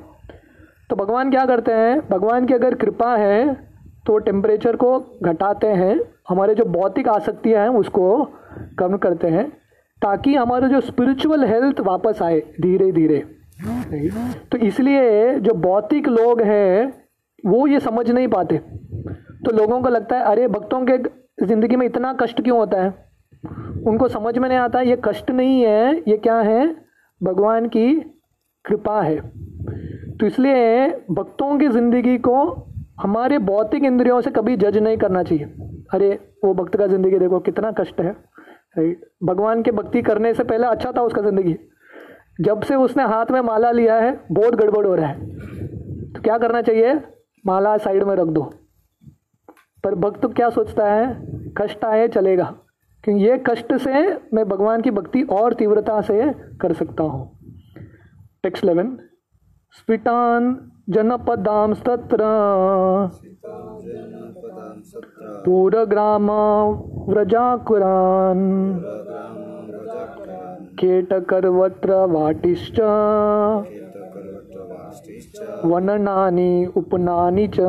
तो 0.89 0.95
भगवान 0.95 1.31
क्या 1.31 1.45
करते 1.45 1.71
हैं? 1.71 1.99
भगवान 2.09 2.45
की 2.45 2.53
अगर 2.53 2.75
कृपा 2.75 3.15
है 3.15 3.67
तो 4.07 4.17
टेम्परेचर 4.17 4.75
को 4.75 5.19
घटाते 5.23 5.67
हैं, 5.67 5.99
हमारे 6.29 6.55
जो 6.55 6.65
भौतिक 6.65 7.09
आसक्तियाँ 7.09 7.61
हैं, 7.61 7.69
उसको 7.69 8.27
कम 8.79 8.97
करते 8.97 9.27
हैं, 9.27 9.49
ताकि 10.01 10.35
हमारा 10.35 10.67
जो 10.67 10.81
स्पिरिचुअल 10.81 11.43
हेल्थ 11.45 11.79
वापस 11.79 12.21
आए 12.21 12.39
धीरे 12.39 12.91
धीरे 12.91 13.25
तो 14.51 14.57
इसलिए 14.57 15.39
जो 15.39 15.53
भौतिक 15.53 16.07
लोग 16.07 16.41
हैं, 16.41 16.93
वो 17.45 17.67
ये 17.67 17.79
समझ 17.79 18.11
नहीं 18.11 18.27
पाते। 18.27 18.57
तो 19.45 19.55
लोगों 19.57 19.81
को 19.81 19.89
लगता 19.89 20.17
है, 20.17 20.23
अरे, 20.23 20.47
भक्तों 20.47 20.85
के 20.85 20.97
ज़िंदगी 21.45 21.75
में 21.75 21.85
इतना 21.85 22.13
कष्ट 22.13 22.41
क्यों 22.41 22.57
होता 22.57 22.81
है? 22.81 22.93
उनको 23.87 24.07
समझ 24.07 24.37
में 24.37 24.49
नहीं 24.49 24.59
आता, 24.59 24.81
ये 24.81 25.01
कष्ट 25.03 25.31
नहीं 25.31 25.61
है, 25.61 25.97
ये 25.97 26.17
क्या 26.17 26.39
है? 26.39 26.75
भगवान 27.23 27.67
की 27.67 27.95
कृपा 28.65 29.01
है। 29.01 29.17
तो 30.17 30.25
इसलिए 30.25 30.87
भक्तों 31.11 31.57
की 31.59 31.67
ज़िंदगी 31.67 32.17
को 32.17 32.66
हमारे 33.01 33.37
भौतिक 33.37 33.83
इंद्रियों 33.83 34.21
से 34.21 34.31
कभी 34.31 34.57
जज 34.57 34.77
नहीं 34.77 34.97
करना 34.97 35.23
चाहिए। 35.23 35.43
अरे, 35.93 36.19
वो 36.45 36.53
भक्त 36.53 36.75
का 36.75 36.87
ज़िंदगी 36.87 37.19
देखो, 37.19 37.39
कितना 37.39 37.71
कष्ट 37.71 38.01
है। 38.01 38.11
राइट? 38.77 39.01
भगवान 39.23 39.63
के 39.63 39.71
भक्ति 39.71 40.01
करने 40.01 40.33
से 40.33 40.43
पहले 40.43 40.67
अच्छा 40.67 40.91
था 40.91 41.01
उसका 41.01 41.21
ज़िंदगी। 41.21 41.57
जब 42.41 42.61
से 42.61 42.75
उसने 42.75 43.03
हाथ 43.03 43.25
में 43.31 43.41
माला 43.41 43.71
लिया 43.71 43.95
है, 43.95 44.19
बहुत 44.31 44.55
गड़बड़ 44.55 44.87
हो 44.87 44.95
रहा 44.95 45.07
है। 45.07 45.25
तो 46.13 46.21
क्या 46.21 46.37
करना 46.37 46.61
चाहिए? 46.61 47.01
माला 47.45 47.77
साइड 47.77 48.03
में 48.03 48.15
रख 48.15 48.27
दो। 48.27 48.53
पर 49.83 49.95
भक्त 49.95 50.25
क्या 50.25 50.49
सोचता 50.49 50.93
है? 50.93 51.27
कष्ट 51.57 51.85
आए, 51.85 52.07
चलेगा। 52.07 52.55
क्योंकि 53.03 53.23
ये 53.23 53.43
कष्ट 53.47 53.73
से 53.73 54.13
मैं 54.33 54.45
भगवान 54.49 54.81
की 54.81 54.91
भक्ति 54.91 55.21
और 55.21 55.53
तीव्रता 55.53 56.01
से 56.01 56.33
कर 56.61 56.73
सकता 56.73 57.03
हूँ। 57.03 57.37
Text 58.43 58.63
eleven 58.63 58.97
स्फिटान 59.71 60.66
जनपदांस्तत्र। 60.87 62.23
पूरग्राम 65.45 66.29
व्रजाकुरान् 67.09 68.45
केटकर्वत्र 70.79 71.95
वाटिश्च 72.11 72.79
वननानि 75.65 76.51
उपनानि 76.75 77.47
च। 77.47 77.59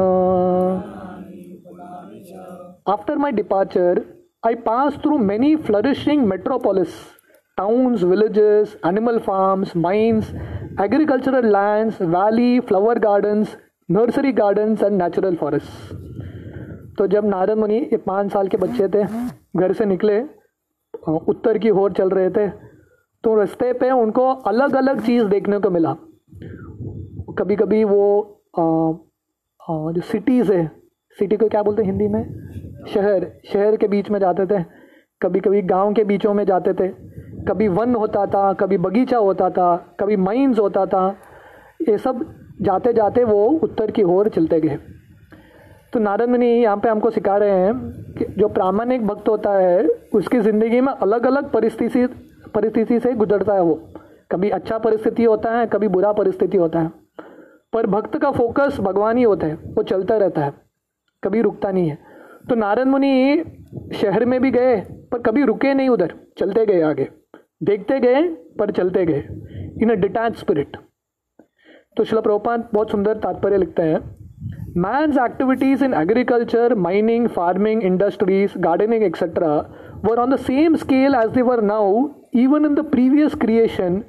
After 2.88 3.16
my 3.18 3.32
departure 3.32 4.00
I 4.46 4.54
pass 4.66 4.98
through 5.02 5.18
many 5.18 5.54
flourishing 5.66 6.26
metropolis 6.26 6.96
towns 7.58 8.04
villages 8.04 8.76
animal 8.87 9.18
farms 9.20 9.76
man's 9.76 10.32
agricultural 10.78 11.47
lands, 11.54 11.97
valley, 12.11 12.61
flower 12.66 12.94
gardens, 13.04 13.49
nursery 13.88 14.32
gardens 14.32 14.82
and 14.88 15.00
natural 15.02 15.37
forests. 15.40 15.73
तो 16.99 17.06
जब 17.06 17.25
नारद 17.25 17.58
मुनि 17.58 17.78
एक 17.94 18.04
पाँच 18.06 18.32
साल 18.32 18.49
के 18.49 18.56
बच्चे 18.56 18.88
थे 18.88 19.02
घर 19.56 19.73
से 19.73 19.85
निकले 19.85 20.20
उत्तर 21.28 21.58
की 21.58 21.70
ओर 21.70 21.92
चल 21.92 22.08
रहे 22.11 22.30
थे 22.30 22.49
तो 23.25 23.35
रास्ते 23.35 23.73
पे 23.73 23.90
उनको 23.90 24.28
अलग 24.50 24.75
अलग 24.76 25.00
चीज़ 25.06 25.25
देखने 25.25 25.58
को 25.58 25.70
मिला। 25.70 25.92
कभी 27.38 27.56
कभी 27.56 27.82
वो 27.85 28.02
आ, 28.58 28.62
आ, 28.62 29.92
जो 29.92 30.00
सिटीज़ 30.00 30.52
है 30.52 30.70
सिटी 31.18 31.37
को 31.37 31.49
क्या 31.49 31.62
बोलते 31.62 31.82
हैं 31.82 31.90
हिंदी 31.90 32.08
में? 32.08 32.25
शहर 32.88 33.30
शहर 33.52 33.76
के 33.76 33.88
बीच 33.88 34.11
में 34.11 34.20
जाते 34.20 34.47
थे 34.47 34.64
कभी 35.23 35.40
कभी 35.40 35.62
गाँव 35.62 35.92
के 35.94 36.04
बीचों 36.04 36.35
में 36.35 36.44
जाते 36.44 36.73
थे। 36.75 36.88
कभी 37.49 37.69
वन 37.71 37.95
होता 37.95 38.26
था, 38.26 38.52
कभी 38.52 38.78
बगीचा 38.78 39.19
होता 39.19 39.50
था, 39.50 39.76
कभी 40.00 40.17
माइंस 40.19 40.59
होता 40.59 40.85
था, 40.87 41.09
ये 41.88 41.99
सब 41.99 42.25
जाते 42.62 42.93
जाते 42.93 43.25
वो 43.25 43.45
उत्तर 43.62 43.90
की 43.90 44.02
ओर 44.05 44.28
चलते 44.28 44.61
गए। 44.61 44.78
तो 45.93 46.00
नारद 46.00 46.28
मुनि 46.28 46.47
यहाँ 46.47 46.76
पे 46.76 46.88
हमको 46.88 47.11
सिखा 47.11 47.37
रहे 47.37 47.50
हैं 47.50 47.75
कि 48.14 48.25
जो 48.38 48.49
प्रामाणिक 48.49 49.07
भक्त 49.07 49.28
होता 49.28 49.52
है, 49.52 49.87
उसकी 50.14 50.40
ज़िंदगी 50.40 50.81
में 50.81 50.93
अलग 50.93 51.26
अलग 51.26 51.50
परिस्थिति 51.52 52.07
परिस्थिति 52.55 52.99
से 53.00 53.12
गुजरता 53.14 53.55
है 53.55 53.62
वो। 53.62 53.75
कभी 54.31 54.50
अच्छा 54.50 54.78
परिस्थिति 54.78 55.25
होता 55.25 55.50
है, 55.50 55.67
कभी 55.67 55.88
बुरा 55.88 56.12
परिस्थिति 56.12 56.57
होता 56.57 56.81
है। 56.81 56.90
पर 57.73 57.87
भक्त 57.87 58.17
का 58.19 58.31
फोकस 58.31 58.76
भगवान 58.81 59.17
ही 59.17 59.23
होता 59.23 59.47
है, 59.47 59.55
वो 59.55 59.83
चलता 59.83 60.17
रहता 60.17 60.45
है, 60.45 60.52
कभी 61.23 61.40
रुकता 61.43 61.71
नहीं 61.71 61.88
है। 61.88 61.99
तो 62.49 62.55
नारद 62.55 62.87
मुनि 62.87 63.45
शहर 63.95 64.25
में 64.25 64.40
भी 64.40 64.50
गए, 64.50 64.76
पर 65.12 65.19
कभी 65.21 65.45
रुके 65.45 65.75
नहीं 65.75 65.88
उधर, 65.88 66.14
चलते 66.38 66.67
गए 66.67 66.81
आगे। 66.83 67.09
देखते 67.61 67.99
गए, 68.00 68.23
पर 68.59 68.71
चलते 68.71 69.05
गए। 69.07 69.25
इन 69.83 69.91
अ 69.91 69.95
डिटैच 69.97 70.37
स्पिरिट 70.37 70.77
तो 71.97 72.05
शिला 72.05 72.21
प्रभुपाद 72.21 72.69
बहुत 72.73 72.91
सुंदर 72.91 73.17
तात्पर्य 73.19 73.57
लिखते 73.59 73.83
हैं। 73.83 73.99
Man's 74.77 75.17
activities 75.19 75.85
in 75.85 75.95
agriculture 75.95 76.75
mining 76.77 77.29
farming 77.29 77.83
industries 77.85 78.59
gardening 78.59 79.03
etcetera 79.05 79.55
were 80.05 80.19
on 80.19 80.35
the 80.35 80.37
same 80.41 80.77
scale 80.77 81.15
as 81.15 81.31
they 81.31 81.43
were 81.43 81.62
now 81.65 82.09
even 82.37 82.65
in 82.65 82.75
the 82.75 82.85
previous 82.91 83.35
creation 83.37 84.03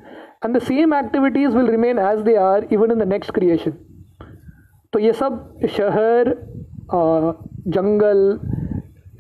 and 0.46 0.56
the 0.58 0.60
same 0.62 0.94
activities 0.94 1.58
will 1.58 1.68
remain 1.68 2.00
as 2.00 2.20
they 2.22 2.36
are 2.38 2.68
even 2.72 2.92
in 2.92 3.00
the 3.00 3.08
next 3.08 3.32
creation 3.32 3.74
तो 4.94 5.00
ये 5.00 5.14
सब 5.14 5.60
शहर 5.70 6.36
जंगल, 7.68 8.40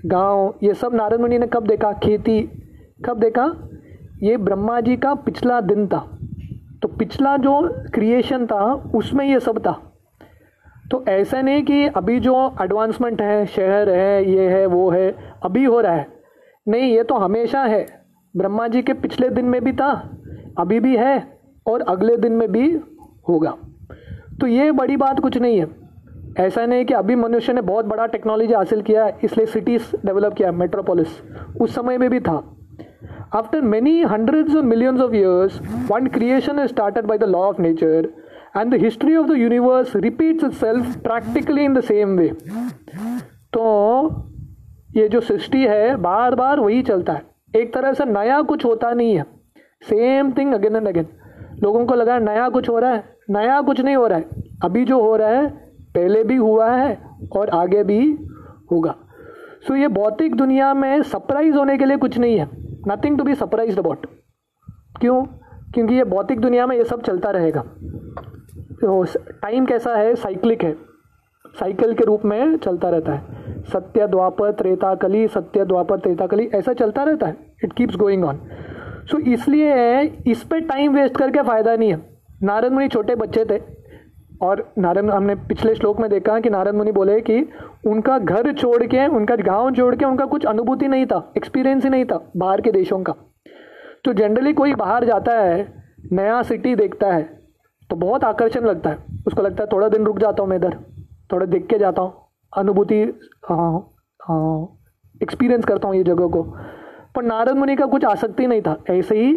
गाँव, 0.06 0.54
ये 0.64 0.74
सब 0.74 0.94
नारद 0.94 1.22
मुनि 1.22 1.38
ने 1.40 1.48
कब 1.48 1.68
देखा? 1.68 1.92
खेती, 1.94 2.42
कब 3.06 3.20
देखा? 3.20 3.44
ये 4.24 4.38
ब्रह्मा 4.38 4.82
जी 4.82 4.98
का 4.98 5.14
पिछला 5.14 5.62
दिन 5.62 5.88
था। 5.88 6.18
तो 6.82 6.88
पिछला 6.88 7.38
जो 7.38 7.74
क्रिएशन 7.94 8.46
था, 8.46 8.74
उसमें 8.96 9.26
ये 9.26 9.40
सब 9.40 9.60
था। 9.60 9.94
तो 10.92 11.06
ऐसा 11.08 11.42
नहीं 11.42 11.64
कि 11.64 11.88
अभी 11.88 12.20
जो 12.20 12.56
एडवांसमेंट 12.62 13.22
है, 13.22 13.46
शहर 13.46 13.90
है, 13.90 14.32
ये 14.32 14.50
है, 14.50 14.66
वो 14.66 14.90
है, 14.90 15.16
अभी 15.44 15.64
हो 15.64 15.82
रहा 15.82 15.94
है। 15.94 16.08
नहीं, 16.68 16.84
ये 16.84 17.04
तो 17.04 17.16
हमेशा 17.16 17.64
है। 17.64 17.86
ब्रह्मा 18.38 18.68
जी 18.68 18.82
के 18.82 18.94
पिछले 18.94 19.30
दिन 19.30 19.46
में 19.46 19.64
भी 19.64 19.74
था, 19.74 20.18
अभी 20.60 20.80
भी 20.80 20.98
है 20.98 21.40
और 21.68 21.82
अगले 21.82 22.18
दिन 22.18 22.32
में 22.32 22.52
भी 22.52 22.80
होगा। 23.30 23.54
तो 24.42 24.48
ये 24.48 24.72
बड़ी 24.72 24.98
बात 24.98 25.20
कुछ 25.20 25.38
नहीं 25.38 25.60
है। 25.60 25.68
ऐसा 26.38 26.66
नहीं 26.66 26.86
कि 26.86 26.94
अभी 26.94 27.16
मनुष्य 27.16 27.54
ने 27.54 27.62
बहुत 27.62 27.86
बड़ा 27.86 28.06
टेक्नोलॉजी 28.06 28.54
हासिल 28.54 28.82
किया 28.82 29.06
है 29.06 29.20
इसलिए 29.24 29.46
सिटीज़ 29.46 29.84
डेवलप 30.06 30.34
किया 30.34 30.52
मेट्रोपोलिस 30.52 31.08
उस 31.62 31.76
समय 31.76 31.98
में 31.98 32.10
भी 32.10 32.20
था। 32.20 32.56
Many 33.64 34.02
hundreds 34.02 34.56
of 34.56 34.66
millions 34.66 35.02
of 35.02 35.16
years 35.16 35.60
one 35.92 36.08
creation 36.08 36.60
is 36.60 36.68
started 36.68 37.06
by 37.06 37.18
the 37.18 37.24
law 37.24 37.40
of 37.40 37.62
nature 37.62 38.08
and 38.58 38.72
the 38.74 38.80
history 38.82 39.16
of 39.16 39.28
the 39.28 39.36
universe 39.38 39.96
repeats 39.96 40.44
itself 40.52 40.96
practically 40.98 41.64
in 41.64 41.74
the 41.74 41.82
same 41.82 42.18
way 42.18 42.28
तो 43.54 43.66
ये 44.96 45.08
जो 45.10 45.20
सृष्टि 45.22 45.58
है 45.58 45.96
बार 45.96 46.36
बार 46.36 46.60
वही 46.60 46.82
चलता 46.82 47.14
है। 47.14 47.22
एक 47.56 47.74
तरह 47.74 47.94
से 47.94 48.06
नया 48.06 48.42
कुछ 48.42 48.66
होता 48.66 48.94
नहीं 48.94 49.16
है। 49.18 49.24
Same 49.82 50.32
thing 50.32 50.54
again 50.54 50.76
and 50.76 50.88
again 50.88 51.08
लोगों 51.64 51.86
को 51.86 51.96
लगा 51.96 52.18
नया 52.20 52.50
कुछ 52.50 52.70
हो 52.70 52.80
रहा 52.80 52.92
है 52.92 53.04
नया 53.30 53.62
कुछ 53.62 53.82
नहीं 53.82 53.96
हो 53.96 54.08
रहा 54.08 54.18
है। 54.18 54.26
अभी 54.64 54.86
जो 54.86 55.00
हो 55.02 55.16
रहा 55.16 55.30
है 55.30 55.48
पहले 55.96 56.24
भी 56.24 56.36
हुआ 56.36 56.70
है 56.72 56.98
और 57.38 57.50
आगे 57.50 57.84
भी 57.84 58.00
होगा। 58.72 58.96
सो 59.68 59.74
so, 59.74 59.80
ये 59.80 59.88
भौतिक 59.88 60.36
दुनिया 60.36 60.74
में 60.74 61.02
सरप्राइज़ 61.04 61.56
होने 61.56 61.78
के 61.78 61.86
लिए 61.86 61.98
कुछ 61.98 62.18
नहीं 62.18 62.40
है। 62.40 62.59
Nothing 62.88 63.18
to 63.18 63.24
be 63.24 63.36
surprise 63.36 63.80
about 63.80 64.06
क्यों? 65.00 65.24
क्योंकि 65.74 65.96
ये 65.96 66.04
भौतिक 66.04 66.40
दुनिया 66.40 66.68
में 66.68 66.76
ये 66.78 66.84
सब 66.84 67.02
चलता 67.02 67.30
रहेगा। 67.30 67.62
तो 68.82 69.04
टाइम 69.42 69.66
कैसा 69.66 69.96
है? 69.96 70.16
साइक्लिक 70.16 70.64
है। 70.64 70.76
साइकिल 71.60 71.94
के 71.94 72.04
रूप 72.04 72.26
में 72.26 72.58
चलता 72.58 72.90
रहता 72.90 73.14
है। 73.14 73.62
सत्य, 73.64 74.08
द्वापर 74.08 74.52
त्रेता 74.52 74.96
कली 74.96 75.28
सत्य, 75.28 75.66
द्वापर 75.66 76.00
त्रेता 76.00 76.28
कली 76.28 76.50
ऐसा 76.56 76.74
चलता 76.74 77.04
रहता 77.04 77.28
है। 77.28 77.38
It 77.64 77.74
keeps 77.74 77.96
going 77.96 78.26
on 78.26 78.42
so 79.12 79.18
इसलिए 79.18 80.02
इस 80.28 80.44
पर 80.44 80.60
टाइम 80.60 80.96
वेस्ट 80.96 81.18
करके 81.18 81.42
फ़ायदा 81.42 81.76
नहीं 81.76 81.92
है। 81.94 82.20
नारद 82.44 82.72
मुनि 82.72 82.88
छोटे 82.88 83.16
बच्चे 83.16 83.46
थे। 83.46 83.79
और 84.42 84.72
नारद, 84.78 85.10
हमने 85.10 85.36
पिछले 85.38 85.74
श्लोक 85.76 86.00
में 86.00 86.10
देखा 86.10 86.40
कि 86.40 86.50
नारद 86.50 86.76
मुनि 86.76 86.92
बोले 86.92 87.20
कि 87.22 87.42
उनका 87.88 88.18
घर 88.20 88.52
छोड़ 88.54 88.84
के, 88.84 89.08
उनका 89.08 89.36
गाँव 89.38 89.72
छोड़ 89.76 89.96
के 89.96 90.06
उनका 90.06 90.26
कुछ 90.28 90.46
अनुभूति 90.46 90.88
नहीं 90.88 91.06
था 91.06 91.32
एक्सपीरियंस 91.38 91.84
ही 91.84 91.90
नहीं 91.90 92.06
था 92.06 92.22
बाहर 92.38 92.62
के 92.62 92.72
देशों 92.72 93.02
का। 93.04 93.14
तो 94.06 94.14
जनरली 94.14 94.54
कोई 94.54 94.74
बाहर 94.76 95.06
जाता 95.06 95.34
है, 95.34 95.68
नया 96.14 96.42
सिटी 96.44 96.76
देखता 96.76 97.08
है 97.08 97.22
तो 97.90 97.96
बहुत 97.98 98.24
आकर्षण 98.24 98.66
लगता 98.66 98.90
है। 98.90 98.98
उसको 99.28 99.42
लगता 99.42 99.64
है 99.64 99.70
थोड़ा 99.72 99.88
दिन 99.90 100.04
रुक 100.06 100.20
जाता 100.20 100.44
हूँ 100.44 100.50
मैं 100.50 100.58
इधर, 100.58 100.76
थोड़ा 101.32 101.46
देख 101.48 101.66
के 101.68 101.78
जाता 101.80 102.02
हूँ, 102.02 102.14
अनुभूति 102.54 103.02
एक्सपीरियंस 105.22 105.66
करता 105.66 105.88
हूँ 105.88 105.96
ये 105.96 106.04
जगह 106.04 106.28
को। 106.28 106.44
पर 107.16 107.24
नारद 107.24 107.58
मुनि 107.58 107.76
का 107.76 107.86
कुछ 107.88 108.06
आसक्ति 108.06 108.48
नहीं 108.48 108.62
था, 108.62 108.78
ऐसे 108.90 109.16
ही 109.18 109.36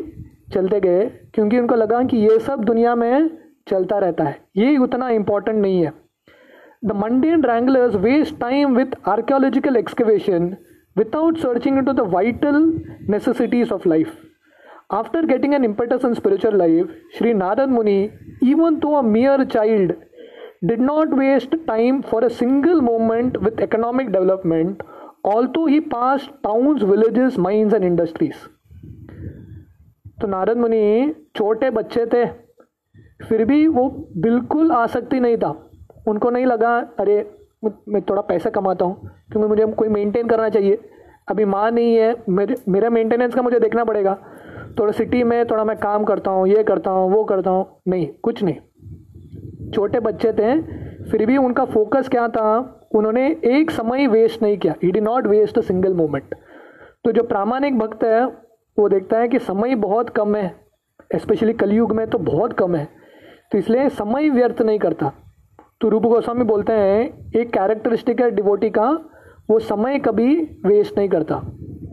चलते 0.53 0.81
गए, 0.81 1.05
क्योंकि 1.35 1.59
उनको 1.59 1.75
लगा 1.75 2.03
कि 2.03 2.17
ये 2.19 2.39
सब 2.41 2.65
दुनिया 2.65 2.95
में 2.95 3.31
चलता 3.73 3.99
रहता 3.99 4.25
है। 4.25 4.37
ये 4.57 4.77
उतना 4.79 5.09
इंपॉर्टेंट 5.11 5.59
नहीं 5.59 5.85
है। 5.85 5.93
The 6.85 6.93
mundane 6.97 7.45
wranglers 7.45 7.95
waste 7.97 8.39
time 8.41 8.77
with 8.77 8.95
archaeological 9.09 9.77
excavation 9.77 10.55
without 10.97 11.39
searching 11.39 11.79
into 11.85 11.93
the 11.93 12.01
vital 12.15 12.57
necessities 13.11 13.73
of 13.73 13.89
life 13.89 14.13
after 14.93 15.27
getting 15.27 15.55
an 15.55 15.65
importance 15.65 16.05
in 16.05 16.15
spiritual 16.15 16.57
life 16.59 16.91
Shri 17.19 17.35
Narad 17.35 17.69
Muni 17.69 17.99
even 18.45 18.77
to 18.81 18.93
a 18.95 19.03
mere 19.03 19.45
child 19.45 19.93
did 20.65 20.81
not 20.81 21.15
waste 21.15 21.57
time 21.67 22.01
for 22.01 22.25
a 22.25 22.29
single 22.41 22.81
moment 22.81 23.37
with 23.37 23.61
economic 23.63 24.11
development 24.13 24.83
also 25.27 25.67
he 25.67 25.81
pass 25.95 26.29
towns 26.45 26.83
villages 26.83 27.39
mines 27.39 27.75
and 27.75 27.85
industries 27.85 28.49
तो 30.21 30.27
नारद 30.29 30.57
मुनि, 30.57 31.15
छोटे 31.37 31.71
बच्चे 31.71 32.07
थे। 32.07 32.25
फिर 33.29 33.45
भी 33.45 33.67
वो 33.67 33.89
बिल्कुल 34.17 34.73
आसक्ति 34.73 35.21
नहीं 35.21 35.37
था। 35.37 35.71
उनको 36.09 36.31
नहीं 36.31 36.47
लगा, 36.47 36.79
अरे, 36.99 37.31
मैं 37.65 38.03
थोड़ा 38.03 38.23
पैसा 38.23 38.51
कमाता 38.51 38.85
हूँ, 38.85 39.11
क्योंकि 39.33 39.49
मुझे 39.49 39.67
कोई 39.67 39.89
मेंटेन 39.89 40.27
करना 40.27 40.49
चाहिए। 40.49 40.79
अभी 41.29 41.45
माँ 41.45 41.71
नहीं 41.71 41.97
है, 41.97 42.15
मेरे, 42.29 42.57
मेरा 42.69 42.91
मेंटेनेंस 42.91 43.35
का 43.35 43.43
मुझे 43.43 43.61
देखना 43.61 43.85
पड़ेगा। 43.85 44.19
थोड़ा 44.79 44.93
सिटी 44.93 45.23
में, 45.23 45.47
थोड़ा 45.47 45.65
मैं 45.65 45.77
काम 45.77 46.05
करता 46.05 46.31
हूँ, 46.31 46.49
ये 46.49 46.63
करता 46.63 46.91
हूँ, 46.91 47.11
वो 47.13 47.25
करता 47.25 47.51
हूँ। 47.51 47.67
नहीं, 47.89 48.09
कुछ 48.23 48.43
नहीं। 48.43 49.71
छोटे 49.71 50.01
बच्चे 50.01 50.33
थे, 50.33 50.63
फिर 51.11 51.27
भी 51.27 51.37
उनका 51.37 51.65
फोकस 51.65 52.09
क्या 52.09 52.29
था, 52.29 52.79
उन्होंने 52.95 53.37
एक 53.45 53.71
समय 53.71 54.07
वेस्ट 54.07 54.43
नहीं 54.43 54.59
किया। 54.59 54.75
He 54.83 54.91
did 54.91 55.01
not 55.01 55.27
waste 55.27 55.59
a 55.59 55.61
single 55.61 55.95
moment 55.95 56.35
तो 57.05 57.13
जो 57.13 57.23
प्रामाणिक 57.23 57.79
भक्त 57.79 58.05
है, 58.05 58.25
वो 58.79 58.89
देखता 58.89 59.19
है 59.19 59.29
कि 59.29 59.39
समय 59.39 59.75
बहुत 59.75 60.11
कम 60.11 60.37
है 60.37 60.55
स्पेशली 61.17 61.53
कलयुग 61.53 61.93
में 61.93 62.07
तो 62.07 62.19
बहुत 62.19 62.53
कम 62.53 62.75
है। 62.75 63.02
तो 63.53 63.59
इसलिए 63.59 63.89
समय 63.89 64.29
व्यर्थ 64.31 64.63
नहीं 64.63 64.79
करता। 64.79 65.13
तो 65.81 65.89
रूप 65.89 66.03
गोस्वामी 66.03 66.45
बोलते 66.45 66.73
हैं, 66.73 67.31
एक 67.37 67.53
कैरेक्टरिस्टिक 67.53 68.21
है 68.21 68.31
डिवोटी 68.31 68.71
का, 68.71 68.91
वो 69.51 69.59
समय 69.59 69.99
कभी 69.99 70.37
वेस्ट 70.67 70.99
नहीं 70.99 71.09
करता। 71.09 71.39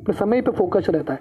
तो 0.08 0.13
समय 0.13 0.41
पे 0.41 0.52
फोकस 0.52 0.86
रहता 0.89 1.13
है। 1.13 1.19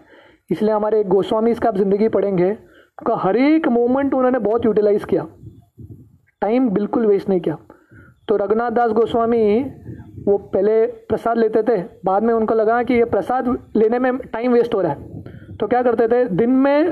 इसलिए 0.51 0.72
हमारे 0.72 1.05
गोस्वामी 1.05 1.51
इसका 1.51 1.68
आप 1.68 1.77
ज़िंदगी 1.77 2.09
पढ़ेंगे, 2.09 2.51
उनका 2.51 3.16
हर 3.16 3.37
एक 3.37 3.68
मोमेंट 3.68 4.14
उन्होंने 4.14 4.38
बहुत 4.38 4.64
यूटिलाइज 4.64 5.05
किया। 5.05 5.27
टाइम 6.40 6.70
बिल्कुल 6.70 7.07
वेस्ट 7.07 7.29
नहीं 7.29 7.40
किया। 7.40 7.59
तो 8.29 8.37
रघुनाथ 8.37 8.70
दास 8.70 8.90
गोस्वामी, 8.90 9.61
वो 10.27 10.38
पहले 10.38 10.87
प्रसाद 10.87 11.38
लेते 11.38 11.62
थे, 11.62 11.83
बाद 12.05 12.22
में 12.22 12.35
उनको 12.35 12.55
लगा 12.55 12.83
कि 12.83 12.94
ये 12.94 13.05
प्रसाद 13.05 13.48
लेने 13.77 13.98
में 13.98 14.18
टाइम 14.18 14.53
वेस्ट 14.53 14.74
हो 14.74 14.81
रहा 14.81 14.92
है। 14.92 15.22
तो 15.57 15.66
क्या 15.66 15.83
करते 15.83 16.09
थे, 16.09 16.24
दिन 16.24 16.51
में 16.51 16.88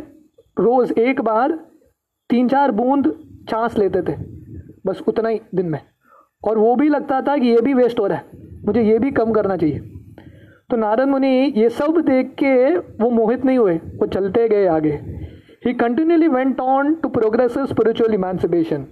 रोज़ 0.59 0.92
एक 0.92 1.20
बार, 1.20 1.52
तीन 2.30 2.48
चार 2.48 2.70
बूंद 2.70 3.25
चांस 3.48 3.76
लेते 3.78 4.02
थे, 4.02 4.16
बस 4.87 5.02
उतना 5.09 5.28
ही 5.28 5.40
दिन 5.54 5.66
में। 5.66 5.80
और 6.42 6.59
वो 6.59 6.74
भी 6.76 6.88
लगता 6.88 7.20
था 7.22 7.37
कि 7.37 7.46
ये 7.46 7.61
भी 7.61 7.74
वेस्ट 7.74 8.00
हो 8.00 8.06
रहा 8.06 8.18
है, 8.18 8.24
मुझे 8.66 8.82
ये 8.82 8.98
भी 8.98 9.11
कम 9.12 9.32
करना 9.32 9.56
चाहिए। 9.56 9.78
तो 10.70 10.76
नारद 10.76 11.09
मुनि 11.09 11.52
ये 11.56 11.68
सब 11.70 12.00
देख 12.06 12.35
के 12.38 12.54
वो 12.76 13.11
मोहित 13.12 13.44
नहीं 13.44 13.59
हुए, 13.59 13.76
वो 13.76 14.06
चलते 14.09 14.48
गए 14.48 14.66
आगे। 14.68 14.98
He 15.66 15.72
continuously 15.74 16.28
went 16.28 16.61
on 16.61 16.94
to 16.94 17.09
progress 17.11 17.59
spiritual 17.68 18.14
emancipation 18.14 18.87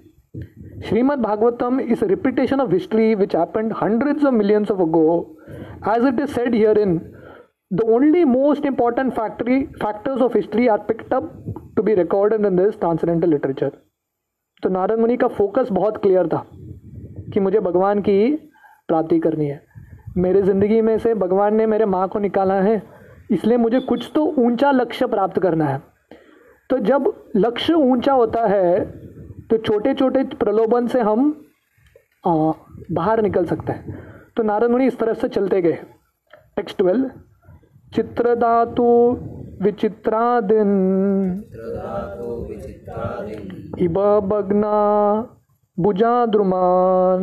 Srimad 0.85 1.19
Bhagavatam 1.21 1.81
is 1.81 2.05
repetition 2.05 2.61
of 2.61 2.73
history 2.73 3.15
which 3.15 3.37
happened 3.37 3.73
hundreds 3.83 4.25
of 4.25 4.35
millions 4.35 4.71
of 4.71 4.81
ago 4.83 5.05
as 5.89 6.07
it 6.07 6.21
is 6.21 6.31
said 6.31 6.55
here 6.55 6.79
in 6.79 6.99
the 7.71 7.81
only 7.89 8.25
most 8.25 8.67
important 8.67 9.13
factory 9.13 9.61
factors 9.83 10.23
of 10.23 10.37
history 10.37 10.67
are 10.69 10.79
picked 10.89 11.15
up 11.15 11.33
to 11.77 11.83
be 11.83 11.95
recorded 11.95 12.47
in 12.47 12.57
this 12.57 12.79
transcendental 12.81 13.31
literature 13.31 13.71
तो 14.65 14.69
नारद 14.71 14.99
मुनि 14.99 15.17
का 15.17 15.29
focus 15.29 15.69
बहुत 15.73 15.97
clear 16.03 16.29
था 16.29 16.45
कि 17.33 17.41
मुझे 17.41 17.61
भगवान 17.61 18.01
की 18.01 18.35
प्राप्ति 18.89 19.19
करनी 19.19 19.47
है। 19.47 19.61
मेरे 20.17 20.43
ज़िंदगी 20.43 20.81
में 20.81 20.97
से 20.99 21.15
भगवान 21.15 21.55
ने 21.55 21.67
मेरे 21.67 21.85
माँ 21.87 22.07
को 22.09 22.19
निकाला 22.19 22.55
है 22.63 22.83
इसलिए 23.31 23.57
मुझे 23.57 23.81
कुछ 23.81 24.11
तो 24.15 24.25
ऊँचा 24.39 24.71
लक्ष्य 24.71 25.07
प्राप्त 25.07 25.39
करना 25.39 25.65
है। 25.65 25.81
तो 26.71 26.79
जब 26.81 27.13
लक्ष्य 27.37 27.75
ऊँचा 27.75 28.13
होता 28.13 28.47
है 28.47 28.81
तो 29.51 29.57
छोटे 29.59 29.95
छोटे 29.95 30.23
प्रलोभन 30.37 30.87
से 30.87 31.01
हम 31.01 31.29
आ, 32.25 32.53
बाहर 32.93 33.23
निकल 33.23 33.45
सकते 33.45 33.73
हैं। 33.73 34.03
तो 34.37 34.43
नारद 34.43 34.71
मुनि 34.71 34.87
इस 34.87 34.99
तरह 34.99 35.15
से 35.15 35.29
चलते 35.29 35.63
गए। 35.63 35.79
टेक्स्ट 36.57 36.79
ट्वेल्व 36.79 37.11
चित्रदातु 37.93 38.87
विचित्रादिन। 39.63 40.71
इब 43.79 44.29
भग्ना 44.31 44.77
भुजाद्रुमान। 45.81 47.23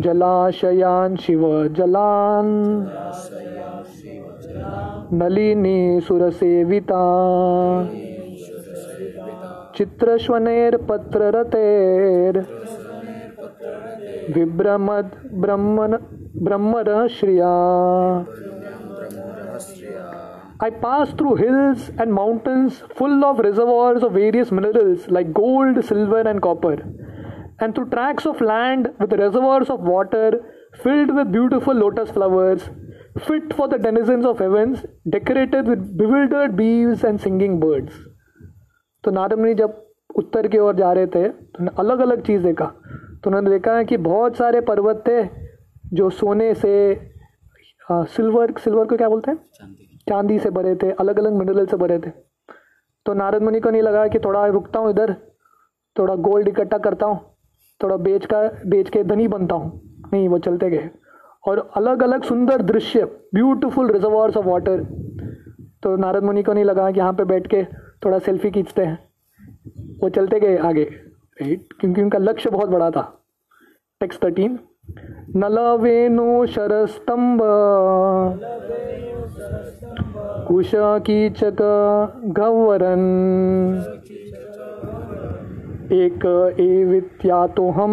जलाशयान 0.00 1.16
शिव 1.16 1.68
जलान। 1.68 2.46
नलिनी 5.12 6.00
सुरसेविता 6.00 7.02
चित्रश्वनेर्पत्ररतेर्। 9.76 12.42
विभ्रमद 14.34 15.10
ब्रह्मन 15.34 15.98
ब्रह्मर 16.42 17.08
Shriya. 17.08 17.52
I 20.62 20.70
passed 20.70 21.18
through 21.18 21.36
hills 21.36 21.90
and 21.98 22.12
mountains 22.14 22.82
full 22.98 23.24
of 23.24 23.40
reservoirs 23.40 24.04
of 24.04 24.12
various 24.12 24.52
minerals 24.52 25.08
like 25.08 25.32
gold, 25.34 25.84
silver, 25.84 26.20
and 26.20 26.40
copper, 26.40 26.76
and 27.58 27.74
through 27.74 27.90
tracts 27.90 28.26
of 28.26 28.40
land 28.40 28.88
with 29.00 29.12
reservoirs 29.12 29.70
of 29.70 29.80
water 29.80 30.28
filled 30.84 31.14
with 31.16 31.32
beautiful 31.32 31.74
lotus 31.74 32.10
flowers, 32.10 32.62
fit 33.26 33.52
for 33.56 33.66
the 33.68 33.78
denizens 33.78 34.24
of 34.24 34.38
heavens, 34.38 34.86
decorated 35.10 35.66
with 35.66 35.96
bewildered 35.96 36.56
bees 36.56 37.04
and 37.04 37.20
singing 37.20 37.58
birds. 37.66 37.92
तो 39.04 39.10
नारद 39.10 39.38
मुनि 39.38 39.54
जब 39.54 39.78
उत्तर 40.16 40.48
की 40.48 40.58
ओर 40.58 40.74
जा 40.76 40.92
रहे 40.92 41.06
थे 41.14 41.28
तो 41.28 41.70
अलग 41.82 42.00
अलग 42.00 42.22
चीज़ 42.26 42.42
देखा 42.42 42.66
तो 43.22 43.30
उन्होंने 43.30 43.50
देखा 43.50 43.76
है 43.76 43.84
कि 43.84 43.96
बहुत 44.08 44.36
सारे 44.36 44.60
पर्वत 44.68 45.04
थे 45.08 45.22
जो 45.98 46.10
सोने 46.18 46.52
से 46.54 46.74
आ, 47.90 48.04
सिल्वर 48.16 48.54
सिल्वर 48.64 48.86
को 48.86 48.96
क्या 48.96 49.08
बोलते 49.08 49.30
हैं 49.30 49.81
चांदी 50.06 50.38
से 50.38 50.50
भरे 50.50 50.74
थे 50.76 50.90
अलग 50.92 51.18
अलग 51.18 51.32
मिनरल 51.32 51.66
से 51.66 51.76
भरे 51.76 51.98
थे। 51.98 52.10
तो 53.06 53.14
नारद 53.14 53.42
मुनि 53.42 53.60
को 53.60 53.70
नहीं 53.70 53.82
लगा 53.82 54.06
कि 54.06 54.18
थोड़ा 54.18 54.46
रुकता 54.46 54.80
हूँ 54.80 54.90
इधर, 54.90 55.14
थोड़ा 55.96 56.14
गोल्ड 56.16 56.48
इकट्ठा 56.48 56.78
करता 56.78 57.06
हूँ, 57.06 57.18
थोड़ा 57.80 57.96
बेच 57.98 58.26
का, 58.26 58.42
बेच 58.66 58.90
के 58.90 59.02
धनी 59.04 59.28
बनता 59.28 59.54
हूँ। 59.54 59.80
नहीं, 60.12 60.28
वो 60.28 60.38
चलते 60.38 60.70
गए। 60.70 60.90
और 61.46 61.58
अलग 61.76 62.02
अलग 62.02 62.22
सुंदर 62.22 62.62
दृश्य 62.62 63.04
ब्यूटीफुल 63.34 63.90
रिजर्वर्स 63.92 64.36
ऑफ़ 64.36 64.46
वाटर 64.46 64.84
तो 65.82 65.94
नारद 65.96 66.22
मुनि 66.22 66.42
को 66.42 66.52
नहीं 66.52 66.64
लगा 66.64 66.90
कि 66.90 66.98
यहाँ 66.98 67.12
पे 67.12 67.24
बैठ 67.24 67.46
के 67.46 67.62
थोड़ा 68.04 68.18
सेल्फी 68.18 68.50
खींचते 68.50 68.82
हैं। 68.82 68.98
वो 70.02 70.08
चलते 70.08 70.40
गए 70.40 70.56
आगे। 70.58 70.84
राइट 70.84 71.72
क्योंकि 71.80 72.02
उनका 72.02 72.18
लक्ष्य 72.18 72.50
बहुत 72.50 72.68
बड़ा 72.68 72.90
था। 72.90 73.02
टेक्स 74.00 74.18
थर्टीन 74.24 74.58
नल 75.36 75.58
वेणु 75.80 76.46
शरस्तंभ। 76.46 77.42
कुश 80.48 80.70
कीचक 80.74 81.62
गवरन। 82.24 83.02
एक 85.92 86.26
एवित्या 86.60 87.46
हम। 87.70 87.92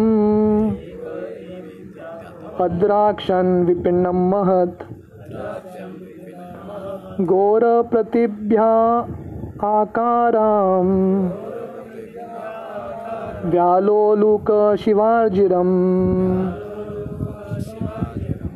भद्राक्षन 2.58 3.64
विपिन्नम 3.66 4.30
महत्। 4.30 4.82
घोर 7.22 7.82
प्रतिभ्या 7.82 8.72
Akaram. 9.68 10.88
व्यालोलुक 13.50 14.76
शिवार्जिरम। 14.78 15.70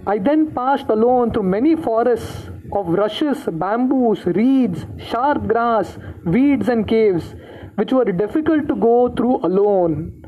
I 0.06 0.16
then 0.18 0.40
passed 0.56 0.90
alone 0.90 1.30
through 1.30 1.46
many 1.52 1.76
forests 1.84 2.53
of 2.74 2.88
rushes, 2.88 3.44
bamboos, 3.52 4.24
reeds, 4.26 4.86
sharp 4.98 5.46
grass, 5.46 5.96
weeds, 6.24 6.68
and 6.68 6.86
caves, 6.86 7.34
which 7.76 7.92
were 7.92 8.04
difficult 8.04 8.68
to 8.68 8.76
go 8.76 9.08
through 9.08 9.36
alone. 9.42 10.22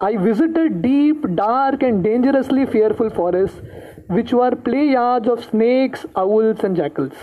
I 0.00 0.16
visited 0.16 0.82
deep, 0.82 1.24
dark, 1.34 1.82
and 1.82 2.04
dangerously 2.04 2.66
fearful 2.66 3.10
forests, 3.10 3.60
which 4.08 4.32
were 4.32 4.54
play 4.54 4.90
yards 4.90 5.28
of 5.28 5.44
snakes, 5.44 6.04
owls, 6.14 6.62
and 6.62 6.76
jackals. 6.76 7.14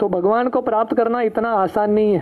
तो 0.00 0.08
भगवान 0.08 0.48
को 0.48 0.60
प्राप्त 0.62 0.94
करना 0.96 1.20
इतना 1.22 1.50
आसान 1.54 1.90
नहीं 1.92 2.12
है 2.12 2.20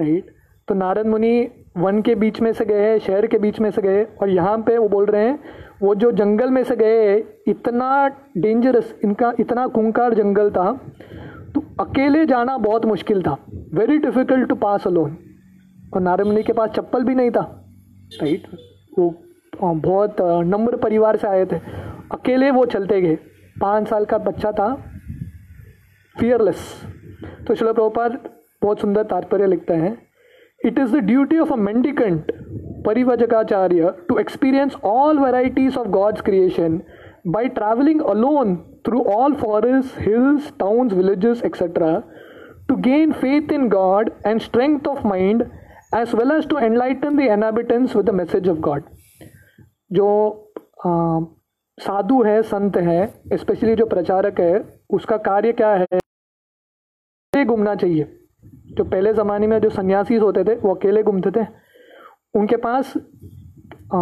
right 0.00 0.26
तो 0.68 0.74
नारद 0.74 1.06
मुनि 1.06 1.32
वन 1.76 2.00
के 2.02 2.14
बीच 2.14 2.40
में 2.40 2.52
से 2.52 2.64
गए 2.64 2.98
शहर 3.06 3.26
के 3.26 3.38
बीच 3.38 3.58
में 3.60 3.70
से 3.70 3.82
गए 3.82 4.04
और 4.22 4.28
यहाँ 4.30 4.56
पे 4.66 4.76
वो 4.78 4.88
बोल 4.88 5.06
रहे 5.06 5.24
हैं 5.26 5.64
वो 5.80 5.94
जो 5.94 6.10
जंगल 6.12 6.50
में 6.50 6.62
से 6.64 6.76
गए, 6.76 7.16
इतना 7.48 8.08
डेंजरस 8.36 8.94
इनका 9.04 9.32
इतना 9.40 9.66
कुंकार 9.66 10.14
जंगल 10.14 10.50
था 10.50 10.72
तो 11.54 11.62
अकेले 11.80 12.24
जाना 12.26 12.56
बहुत 12.58 12.84
मुश्किल 12.86 13.22
था। 13.22 13.36
Very 13.74 13.98
difficult 13.98 14.48
to 14.48 14.54
pass 14.54 14.86
alone 14.86 15.16
और 15.94 16.00
नारद 16.00 16.42
के 16.46 16.52
पास 16.52 16.70
चप्पल 16.70 17.04
भी 17.04 17.14
नहीं 17.14 17.30
था। 17.30 17.42
राइट 18.22 18.46
वो 18.98 19.14
बहुत 19.62 20.16
नम्र 20.20 20.76
परिवार 20.76 21.16
से 21.16 21.26
आए 21.28 21.44
थे। 21.44 21.56
अकेले 22.12 22.50
वो 22.50 22.64
चलते 22.66 23.00
गए। 23.00 23.18
पाँच 23.60 23.88
साल 23.88 24.04
का 24.04 24.18
बच्चा 24.20 24.52
था। 24.52 24.74
फियरलेस 26.16 26.58
तो 27.46 27.54
शिल 27.54 27.72
प्रभुपाद 27.72 28.18
बहुत 28.62 28.80
सुंदर 28.80 29.02
तात्पर्य 29.04 29.46
लिखते 29.46 29.74
हैं। 29.74 29.96
It 30.60 30.78
is 30.78 30.96
the 30.96 31.00
duty 31.04 31.38
of 31.38 31.52
a 31.52 31.56
mendicant 31.56 32.32
परिवजकाचार्य 32.86 33.92
to 34.08 34.18
experience 34.18 34.76
all 34.84 35.18
varieties 35.18 35.76
of 35.78 35.88
God's 35.88 36.20
creation 36.20 36.80
by 37.26 37.48
travelling 37.48 38.00
alone 38.10 38.56
through 38.86 39.02
all 39.14 39.34
forest 39.34 40.00
hills 40.00 40.52
towns 40.58 40.92
villages 40.92 41.42
etcetera 41.44 41.92
to 42.68 42.76
gain 42.88 43.12
faith 43.12 43.52
in 43.52 43.68
God 43.68 44.10
and 44.26 44.40
strength 44.40 44.88
of 44.88 45.06
mind 45.06 45.42
as 45.94 46.14
well 46.14 46.36
as 46.36 46.48
to 46.48 46.58
enlighten 46.58 47.16
the 47.16 47.28
inhabitants 47.30 47.96
with 47.96 48.06
the 48.06 48.14
message 48.14 48.48
of 48.48 48.58
God 48.60 48.84
जो 49.92 50.08
साधु 51.78 52.22
है, 52.22 52.42
संत 52.42 52.76
है 52.76 53.06
specially 53.36 53.74
जो 53.76 53.86
प्रचारक 53.86 54.40
है, 54.40 54.64
उसका 54.90 55.16
कार्य 55.16 55.52
क्या 55.52 55.72
है? 55.74 57.44
घूमना 57.44 57.74
चाहिए। 57.74 58.04
जो 58.76 58.84
पहले 58.84 59.12
ज़माने 59.14 59.46
में 59.46 59.58
जो 59.60 59.70
सन्यासी 59.70 60.16
होते 60.16 60.44
थे 60.44 60.54
वो 60.56 60.74
अकेले 60.74 61.02
घूमते 61.02 61.30
थे। 61.30 61.46
उनके 62.34 62.56
पास 62.58 62.92
आ, 63.94 63.98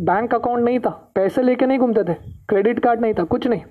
बैंक 0.00 0.34
अकाउंट 0.34 0.64
नहीं 0.64 0.78
था 0.80 0.90
पैसे 1.14 1.42
लेके 1.42 1.66
नहीं 1.66 1.78
घूमते 1.78 2.04
थे 2.04 2.14
क्रेडिट 2.48 2.78
कार्ड 2.78 3.00
नहीं 3.00 3.14
था 3.14 3.24
कुछ 3.26 3.46
नहीं। 3.46 3.62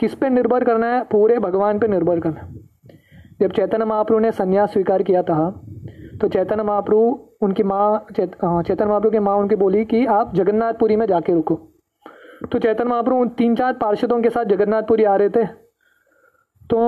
किस 0.00 0.14
पे 0.14 0.28
निर्भर 0.28 0.64
करना 0.64 0.86
है? 0.86 1.02
पूरे 1.04 1.38
भगवान 1.38 1.78
पे 1.78 1.88
निर्भर 1.88 2.20
करना 2.20 2.40
है। 2.40 2.54
जब 3.40 3.52
चैतन्य 3.52 3.84
महाप्रभु 3.84 4.20
ने 4.20 4.32
संन्यास 4.32 4.72
स्वीकार 4.72 5.02
किया 5.02 5.22
था 5.22 5.50
तो 6.20 6.28
चैतन्य 6.28 6.62
महाप्रभु 6.62 7.00
उनकी 7.42 7.62
माँ 7.62 8.06
चैत 8.16 8.34
चैतन्य 8.34 8.86
महाप्रभु 8.86 9.10
की 9.10 9.18
माँ 9.18 9.36
उनकी 9.36 9.56
बोली 9.56 9.84
कि 9.84 10.04
आप 10.08 10.34
जगन्नाथपुरी 10.34 10.96
में 10.96 11.06
जाके 11.06 11.32
रुको। 11.32 11.54
तो 12.52 12.58
चैतन्य 12.58 12.90
महाप्रभु 12.90 13.16
उन 13.16 13.28
तीन 13.38 13.54
चार 13.56 13.72
पार्षदों 13.74 14.20
के 14.22 14.30
साथ 14.30 14.44
जगन्नाथपुरी 14.44 15.04
आ 15.04 15.16
रहे 15.16 15.30
थे। 15.30 15.44
तो 16.62 16.80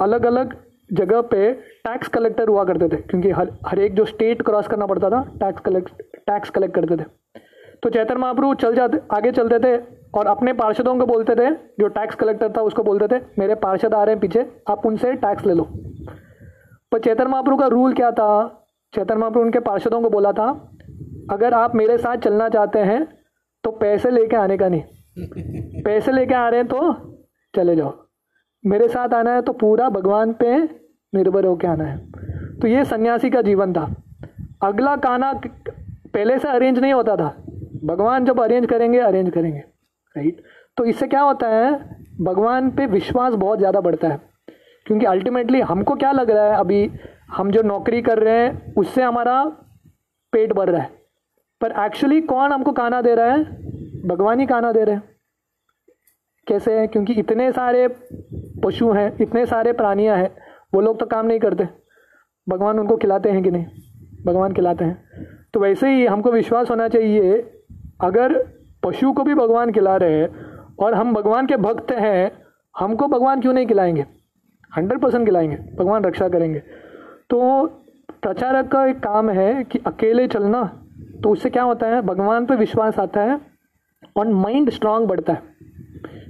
अलग 0.00 0.26
अलग 0.26 0.56
जगह 0.90 1.20
पे 1.30 1.50
टैक्स 1.86 2.08
कलेक्टर 2.10 2.48
हुआ 2.48 2.64
करते 2.64 2.88
थे, 2.88 2.96
क्योंकि 2.98 3.30
हर 3.30 3.50
हर 3.66 3.78
एक 3.78 3.94
जो 3.94 4.04
स्टेट 4.06 4.42
क्रॉस 4.42 4.68
करना 4.68 4.86
पड़ता 4.86 5.10
था 5.10 5.22
टैक्स 5.40 5.60
कलेक्ट 5.62 6.02
टैक्स 6.26 6.50
कलेक्ट 6.50 6.74
करते 6.74 6.96
थे। 6.96 7.04
तो 7.82 7.90
चैतन्य 7.90 8.20
महाप्रभु 8.20 8.54
चल 8.56 8.74
जाते, 8.74 8.98
आगे 9.12 9.32
चलते 9.32 9.58
थे 9.60 9.76
और 10.14 10.26
अपने 10.26 10.52
पार्षदों 10.54 10.96
को 10.98 11.06
बोलते 11.06 11.34
थे, 11.34 11.50
जो 11.50 11.88
टैक्स 11.88 12.14
कलेक्टर 12.16 12.52
था 12.56 12.62
उसको 12.62 12.82
बोलते 12.82 13.08
थे, 13.08 13.20
मेरे 13.38 13.54
पार्षद 13.56 13.94
आ 13.94 14.02
रहे 14.04 14.14
हैं 14.14 14.20
पीछे, 14.20 14.46
आप 14.68 14.86
उनसे 14.86 15.12
टैक्स 15.14 15.46
ले 15.46 15.54
लो। 15.54 15.64
पर 16.92 16.98
चैतन्य 16.98 17.28
महाप्रभु 17.28 17.56
का 17.56 17.66
रूल 17.68 17.94
क्या 17.94 18.10
था? 18.12 18.62
चैतन्य 18.92 19.20
महाप्रभु 19.20 19.44
उनके 19.44 19.60
पार्षदों 19.60 20.00
को 20.02 20.10
बोला 20.10 20.32
था, 20.32 20.48
अगर 21.30 21.54
आप 21.54 21.74
मेरे 21.74 21.98
साथ 21.98 22.16
चलना 22.18 22.48
चाहते 22.48 22.78
हैं 22.80 23.06
तो 23.64 23.70
पैसे 23.76 24.10
लेके 24.10 24.36
आने 24.36 24.56
का 24.56 24.68
नहीं। 24.68 25.82
पैसे 25.82 26.12
लेके 26.12 26.34
आ 26.34 26.48
रहे 26.48 26.60
हैं 26.60 26.68
तो 26.68 26.92
चले 27.54 27.76
जाओ। 27.76 27.92
मेरे 28.64 28.88
साथ 28.88 29.14
आना 29.14 29.34
है 29.34 29.42
तो 29.42 29.52
पूरा 29.54 29.88
भगवान 29.90 30.32
पे 30.32 30.56
निर्भर 31.12 31.44
होके 31.44 31.66
आना 31.66 31.84
है। 31.84 31.96
तो 32.60 32.68
ये 32.68 32.84
सन्यासी 32.84 33.30
का 33.30 33.42
जीवन 33.42 33.72
था। 33.72 33.84
अगला 34.62 34.94
काना 34.98 35.32
पहले 35.34 36.38
से 36.38 36.48
अरेंज 36.48 36.78
नहीं 36.78 36.92
होता 36.92 37.16
था। 37.16 37.28
भगवान 37.84 38.24
जब 38.24 38.40
अरेंज 38.40 38.66
करेंगे 38.66 38.98
अरेंज 39.00 39.30
करेंगे 39.30 39.58
राइट 39.58 40.42
तो 40.76 40.84
इससे 40.84 41.06
क्या 41.08 41.20
होता 41.22 41.48
है, 41.48 41.72
भगवान 42.20 42.70
पे 42.70 42.86
विश्वास 42.86 43.34
बहुत 43.34 43.58
ज़्यादा 43.58 43.80
बढ़ता 43.80 44.08
है। 44.08 44.20
क्योंकि 44.86 45.06
अल्टीमेटली 45.06 45.60
हमको 45.62 45.94
क्या 45.94 46.10
लग 46.12 46.30
रहा 46.30 46.44
है, 46.44 46.56
अभी 46.56 46.90
हम 47.30 47.50
जो 47.50 47.62
नौकरी 47.62 48.02
कर 48.02 48.18
रहे 48.18 48.34
हैं, 48.36 48.74
उससे 48.74 49.02
हमारा 49.02 49.42
पेट 50.32 50.52
भर 50.52 50.68
रहा 50.68 50.82
है। 50.82 50.90
पर 51.60 51.72
एक्चुअली 51.84 52.20
कौन 52.22 52.52
हमको 52.52 52.72
खाना 52.72 53.00
दे 53.02 53.14
रहा 53.14 53.32
है? 53.32 53.44
भगवान 54.06 54.40
ही 54.40 54.46
खाना 54.46 54.72
दे 54.72 54.84
रहे 54.84 54.94
हैं। 54.94 55.02
कैसे 56.46 56.78
है? 56.78 56.86
क्योंकि 56.86 57.12
इतने 57.14 57.50
सारे 57.52 57.88
पशु 58.64 58.90
हैं, 58.92 59.16
इतने 59.20 59.46
सारे 59.46 59.72
प्राणियाँ 59.72 60.16
हैं 60.16 60.30
वो 60.74 60.80
लोग 60.80 61.00
तो 61.00 61.06
काम 61.06 61.26
नहीं 61.26 61.38
करते। 61.38 61.68
भगवान 62.48 62.78
उनको 62.78 62.96
खिलाते 62.96 63.30
हैं 63.30 63.42
कि 63.42 63.50
नहीं? 63.50 63.66
भगवान 64.26 64.52
खिलाते 64.52 64.84
हैं। 64.84 65.04
तो 65.54 65.60
वैसे 65.60 65.90
ही 65.90 66.06
हमको 66.06 66.30
विश्वास 66.30 66.70
होना 66.70 66.88
चाहिए, 66.88 67.52
अगर 68.00 68.46
पशु 68.82 69.12
को 69.12 69.24
भी 69.24 69.34
भगवान 69.34 69.72
खिला 69.72 69.96
रहे 69.96 70.12
हैं 70.12 70.28
और 70.78 70.94
हम 70.94 71.14
भगवान 71.14 71.46
के 71.46 71.56
भक्त 71.56 71.92
हैं, 71.92 72.32
हमको 72.78 73.08
भगवान 73.08 73.40
क्यों 73.40 73.52
नहीं 73.52 73.66
खिलाएँगे? 73.66 74.06
हंड्रेड 74.76 75.00
परसेंट 75.00 75.24
खिलाएँगे, 75.24 75.56
भगवान 75.56 76.04
रक्षा 76.04 76.28
करेंगे। 76.28 76.58
तो 77.30 77.66
प्रचारक 78.22 78.68
का 78.68 78.86
एक 78.86 78.98
काम 78.98 79.30
है 79.30 79.64
कि 79.64 79.78
अकेले 79.86 80.28
चलना 80.28 80.82
तो 81.22 81.30
उससे 81.30 81.50
क्या 81.50 81.62
होता 81.62 81.86
है? 81.86 82.02
भगवान 82.02 82.46
पर 82.46 82.56
विश्वास 82.56 82.98
आता 82.98 83.22
है 83.22 83.40
और 84.16 84.28
माइंड 84.28 84.70
स्ट्रांग 84.70 85.06
बढ़ता 85.06 85.32
है। 85.32 85.42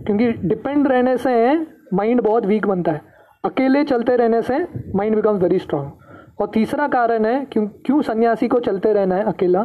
क्योंकि 0.06 0.32
डिपेंड 0.32 0.88
रहने 0.88 1.16
से 1.16 1.54
माइंड 1.94 2.20
बहुत 2.20 2.46
वीक 2.46 2.66
बनता 2.66 2.92
है। 2.92 3.15
अकेले 3.46 3.84
चलते 3.84 4.16
रहने 4.16 4.42
से 4.42 4.58
माइंड 4.96 5.14
बिकम्स 5.16 5.42
वेरी 5.42 5.58
स्ट्रांग 5.58 5.90
और 6.40 6.50
तीसरा 6.54 6.86
कारण 6.88 7.24
है, 7.24 7.44
क्यों 7.52 7.66
क्यों 7.86 8.00
सन्यासी 8.02 8.48
को 8.48 8.58
चलते 8.60 8.92
रहना 8.92 9.14
है 9.14 9.24
अकेला? 9.24 9.62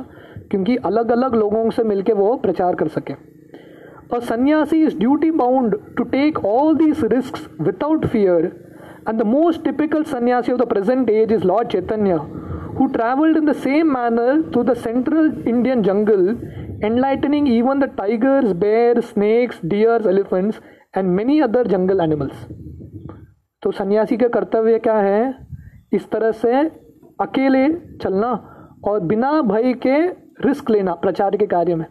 क्योंकि 0.51 0.75
अलग 0.85 1.11
अलग 1.11 1.35
लोगों 1.35 1.69
से 1.69 1.83
मिलकर 1.83 2.13
वो 2.13 2.35
प्रचार 2.37 2.75
कर 2.75 2.87
सके। 2.87 3.13
और 4.13 4.21
sannyasi 4.21 4.81
is 4.83 4.97
duty 4.99 5.31
bound 5.33 5.75
to 5.97 6.03
take 6.05 6.39
all 6.45 6.75
these 6.77 7.03
risk 7.13 7.37
without 7.61 8.05
fear 8.05 8.45
and 9.09 9.19
the 9.19 9.25
most 9.25 9.63
typical 9.63 10.03
sannyasi 10.05 10.51
of 10.51 10.61
the 10.61 10.67
present 10.69 11.09
age 11.09 11.31
is 11.33 11.45
Lord 11.47 11.67
Chaitanya 11.67 12.19
who 12.79 12.87
travelled 12.93 13.37
in 13.37 13.45
the 13.45 13.53
same 13.59 13.93
manner 13.93 14.41
through 14.51 14.63
the 14.63 14.73
central 14.79 15.31
Indian 15.47 15.81
jungle 15.83 16.27
enlightening 16.85 17.47
even 17.49 17.79
the 17.79 17.89
tigers 17.97 18.51
bears 18.57 18.99
snakes 19.09 19.59
deers 19.65 20.07
elephants 20.07 20.61
and 20.97 21.09
many 21.09 21.39
other 21.39 21.67
jungle 21.67 22.01
animals 22.01 22.47
तो 23.63 23.71
सन्यासी 23.71 24.17
का 24.17 24.27
कर्तव्य 24.27 24.79
क्या 24.79 24.95
है? 24.95 25.47
इस 25.93 26.09
तरह 26.11 26.31
से 26.33 26.61
अकेले 27.21 27.67
चलना 27.97 28.31
और 28.83 28.99
बिना 28.99 29.41
भय 29.41 29.73
के 29.85 29.97
रिस्क 30.45 30.69
लेना 30.69 30.93
प्रचार 30.95 31.35
के 31.37 31.47
कार्य 31.47 31.75
में। 31.75 31.85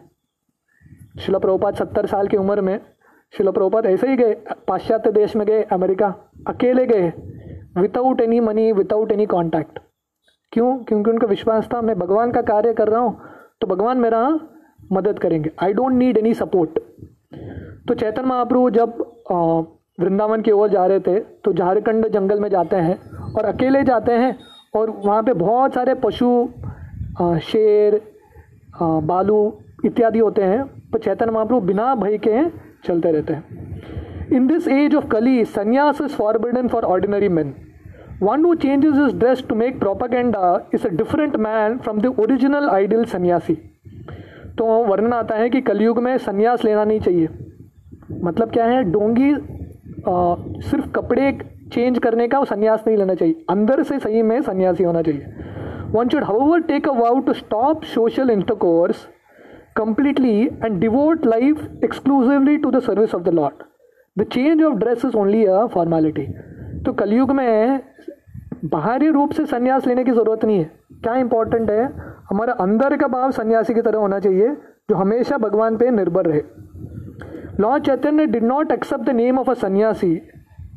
शिला 1.19 1.39
प्रभुपात 1.39 1.75
सत्तर 1.75 2.05
साल 2.05 2.27
की 2.27 2.37
उम्र 2.37 2.61
में 2.61 2.79
शिला 3.33 3.51
ऐसे 3.87 4.07
ही 4.07 4.15
गए, 4.15 4.33
पाश्चात्य 4.67 5.11
देश 5.11 5.35
में 5.35 5.45
गए, 5.47 5.61
अमेरिका, 5.63 6.07
अकेले 6.47 6.85
गए 6.85 7.09
without 7.77 8.21
any 8.21 8.39
money 8.39 8.71
without 8.71 9.11
any 9.11 9.25
contact 9.25 9.79
क्यों? 10.53 10.77
क्योंकि 10.77 11.11
उनका 11.11 11.27
विश्वास 11.27 11.69
था, 11.73 11.81
मैं 11.81 11.97
भगवान 11.99 12.31
का 12.31 12.41
कार्य 12.43 12.73
कर 12.73 12.87
रहा 12.87 12.99
हूँ 12.99 13.19
तो 13.61 13.67
भगवान 13.67 13.97
मेरा 13.97 14.27
मदद 14.91 15.19
करेंगे। 15.19 15.51
I 15.63 15.73
don't 15.73 15.93
need 15.93 16.17
any 16.17 16.33
support 16.33 16.79
तो 17.87 17.93
चैतन 17.93 18.25
महाप्रभु 18.25 18.69
जब 18.69 19.03
वृंदावन 19.97 20.41
की 20.41 20.51
ओर 20.51 20.69
जा 20.69 20.85
रहे 20.85 20.99
थे 20.99 21.19
तो 21.43 21.53
झारखंड 21.53 22.07
जंगल 22.07 22.39
में 22.39 22.49
जाते 22.49 22.75
हैं 22.77 22.95
और 23.33 23.45
अकेले 23.45 23.83
जाते 23.83 24.11
हैं 24.13 24.35
और 24.75 24.89
वहाँ 25.05 25.23
पे 25.23 25.33
बहुत 25.35 25.73
सारे 25.73 25.93
पशु 26.03 26.47
शेर 27.43 27.99
बालू 28.81 29.39
इत्यादि 29.85 30.19
होते 30.19 30.43
हैं। 30.43 30.63
तो 30.91 30.97
चैतन 30.97 31.29
महाप्रभु 31.29 31.59
बिना 31.61 31.93
भय 31.95 32.17
के 32.17 32.43
चलते 32.85 33.11
रहते 33.11 33.33
हैं। 33.33 34.29
In 34.31 34.47
this 34.47 34.67
age 34.67 34.95
of 34.95 35.07
Kali 35.07 35.43
sannyasa 35.47 36.01
is 36.01 36.11
forbidden 36.11 36.67
for 36.67 36.83
ordinary 36.85 37.29
man 37.29 37.53
one 38.21 38.45
who 38.45 38.53
changes 38.55 38.95
his 38.97 39.17
dress 39.19 39.43
to 39.49 39.55
make 39.55 39.79
propaganda 39.79 40.69
is 40.73 40.87
a 40.87 40.89
different 40.91 41.35
man 41.37 41.77
from 41.77 42.01
the 42.01 42.15
original 42.19 42.69
ideal 42.69 43.05
sannyasi 43.07 43.53
तो 44.57 44.65
वर्णन 44.85 45.13
आता 45.13 45.35
है 45.35 45.49
कि 45.49 45.61
कलयुग 45.61 45.99
में 45.99 46.17
संन्यास 46.19 46.63
लेना 46.65 46.83
नहीं 46.83 46.99
चाहिए। 46.99 47.27
मतलब 48.23 48.51
क्या 48.51 48.65
है? 48.65 48.83
डोंगी 48.83 49.31
सिर्फ़ 50.07 50.91
कपड़े 50.91 51.31
चेंज 51.73 51.99
करने 51.99 52.27
का 52.27 52.43
संन्यास 52.43 52.83
नहीं 52.87 52.97
लेना 52.97 53.15
चाहिए। 53.15 53.45
अंदर 53.49 53.83
से 53.83 53.99
सही 53.99 54.21
में 54.21 54.41
सन्यासी 54.41 54.83
होना 54.83 55.01
चाहिए। 55.01 55.25
One 55.91 56.09
should 56.09 56.23
however 56.23 56.61
take 56.61 56.89
a 56.89 56.93
vow 56.93 57.19
to 57.19 57.33
stop 57.33 57.83
social 57.83 58.29
intercourse 58.29 59.07
completely 59.79 60.31
and 60.65 60.73
devote 60.79 61.21
life 61.25 61.59
exclusively 61.87 62.55
to 62.63 62.71
the 62.71 62.79
service 62.87 63.13
of 63.17 63.21
the 63.27 63.33
Lord. 63.35 63.61
The 64.17 64.25
change 64.33 64.63
of 64.69 64.73
dress 64.79 65.05
is 65.09 65.13
only 65.21 65.43
a 65.47 65.59
formality. 65.75 66.25
तो 66.85 66.93
कलयुग 66.93 67.31
में 67.31 67.79
बाहरी 68.65 69.09
रूप 69.09 69.31
से 69.31 69.45
संन्यास 69.45 69.87
लेने 69.87 70.03
की 70.03 70.11
ज़रूरत 70.11 70.43
नहीं 70.45 70.57
है। 70.57 70.71
क्या 71.03 71.15
इंपॉर्टेंट 71.15 71.69
है? 71.69 71.85
हमारा 72.29 72.53
अंदर 72.53 72.95
का 72.97 73.07
भाव 73.07 73.31
सन्यासी 73.31 73.73
की 73.73 73.81
तरह 73.81 73.99
होना 73.99 74.19
चाहिए, 74.19 74.49
जो 74.89 74.95
हमेशा 74.95 75.37
भगवान 75.37 75.77
पे 75.77 75.89
निर्भर 75.91 76.25
रहे। 76.25 76.41
Lord 77.57 77.85
Chaitanya 77.85 78.27
did 78.27 78.43
not 78.43 78.71
accept 78.71 79.05
the 79.05 79.13
name 79.13 79.37
of 79.37 79.49
a 79.49 79.55
sannyasi. 79.55 80.23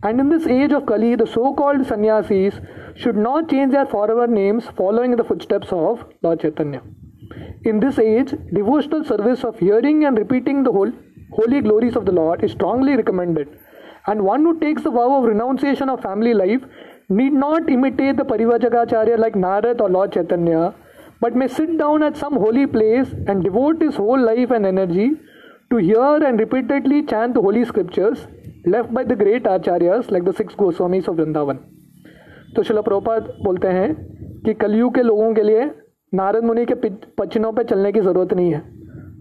And 0.02 0.20
in 0.20 0.28
this 0.28 0.46
age 0.46 0.72
of 0.72 0.86
Kali, 0.86 1.14
the 1.14 1.26
so 1.26 1.54
called 1.54 1.86
sannyasis 1.86 2.54
should 2.96 3.16
not 3.16 3.48
change 3.48 3.72
their 3.72 3.86
forever 3.86 4.26
names 4.26 4.66
following 4.76 5.16
the 5.16 5.24
footsteps 5.24 5.68
of 5.70 6.04
Lord 6.22 6.40
Chaitanya. 6.40 6.82
In 7.64 7.80
this 7.80 7.98
age, 7.98 8.34
devotional 8.52 9.04
service 9.04 9.44
of 9.44 9.58
hearing 9.58 10.04
and 10.04 10.18
repeating 10.18 10.62
the 10.62 10.72
whole, 10.72 10.92
holy 11.32 11.60
glories 11.60 11.96
of 11.96 12.04
the 12.06 12.12
Lord 12.12 12.44
is 12.44 12.52
strongly 12.52 12.96
recommended. 12.96 13.48
And 14.06 14.22
one 14.22 14.42
who 14.42 14.58
takes 14.60 14.82
the 14.82 14.90
vow 14.90 15.18
of 15.18 15.24
renunciation 15.24 15.88
of 15.88 16.02
family 16.02 16.34
life 16.34 16.60
need 17.08 17.32
not 17.32 17.70
imitate 17.70 18.16
the 18.16 18.24
Parivajagacharya 18.24 19.18
like 19.18 19.34
Narad 19.34 19.80
or 19.80 19.88
Lord 19.88 20.12
Chaitanya, 20.12 20.74
but 21.20 21.34
may 21.34 21.48
sit 21.48 21.78
down 21.78 22.02
at 22.02 22.16
some 22.16 22.34
holy 22.34 22.66
place 22.66 23.08
and 23.26 23.42
devote 23.42 23.80
his 23.80 23.94
whole 23.94 24.20
life 24.20 24.50
and 24.50 24.66
energy 24.66 25.12
to 25.74 25.80
hear 25.84 26.16
and 26.26 26.38
repeatedly 26.38 26.98
chant 27.12 27.34
the 27.34 27.42
holy 27.44 27.64
scriptures 27.64 28.20
left 28.64 28.92
by 28.96 29.02
the 29.04 29.16
great 29.22 29.46
acharyas, 29.52 30.10
like 30.10 30.24
the 30.24 30.34
six 30.40 30.54
Goswamis 30.54 31.08
of 31.08 31.16
Vrindavan. 31.20 31.58
तो 32.56 32.62
शिला 32.62 32.80
प्रभुपाद 32.80 33.22
बोलते 33.44 33.68
हैं 33.68 33.94
कि 34.44 34.52
कलयुग 34.54 34.94
के 34.94 35.02
लोगों 35.02 35.32
के 35.34 35.42
लिए 35.42 35.64
नारद 36.12 36.44
मुनि 36.44 36.64
के 36.66 36.74
पचिनों 37.18 37.52
पे 37.52 37.64
चलने 37.64 37.92
की 37.92 38.00
ज़रूरत 38.00 38.34
नहीं 38.34 38.52
है। 38.52 38.62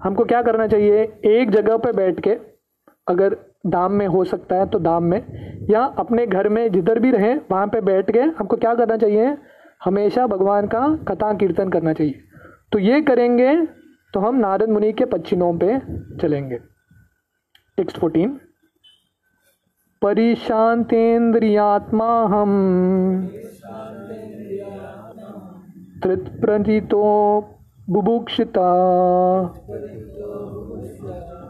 हमको 0.04 0.26
क्या 0.26 0.42
करना 0.42 0.68
चाहिए? 0.68 1.02
एक 1.26 1.52
जगह 1.52 1.78
पे 1.78 1.92
बैठ 1.92 2.20
के 2.20 2.38
अगर 3.08 3.36
धाम 3.68 3.92
में 3.92 4.06
हो 4.08 4.24
सकता 4.24 4.56
है 4.56 4.66
तो 4.70 4.80
धाम 4.80 5.04
में, 5.04 5.22
या 5.70 5.84
अपने 6.00 6.26
घर 6.28 6.50
में 6.50 6.72
जिधर 6.72 7.00
भी 7.00 7.12
रहें, 7.12 7.36
वहाँ 7.52 7.68
पे 7.68 7.82
बैठ 7.82 8.12
के 8.12 8.20
हमको 8.40 8.58
क्या 8.58 8.76
करना 8.76 8.98
चाहिए? 8.98 9.38
हमेशा 9.84 10.28
भगवान 10.28 10.68
का 10.68 10.88
कथा 11.08 11.34
कीर्तन 11.34 11.70
करना 11.70 11.94
चाहिए। 11.94 12.20
तो 12.72 12.80
ये 12.80 13.02
करेंगे 13.02 13.56
तो 14.14 14.20
हम 14.20 14.36
नारद 14.36 14.70
मुनि 14.70 14.94
के 14.94 15.06
पच्चिनों 15.06 15.58
पे 15.58 15.82
चलेंगे। 16.22 16.60
टेक्स्ट 17.78 17.98
फोर्टीन 17.98 18.40
परिशांतेन्द्रियात्मा 20.02 22.26
हम 22.26 22.52
तृत्प्रजितो 26.04 27.46
बुभुक्षिता। 27.90 28.74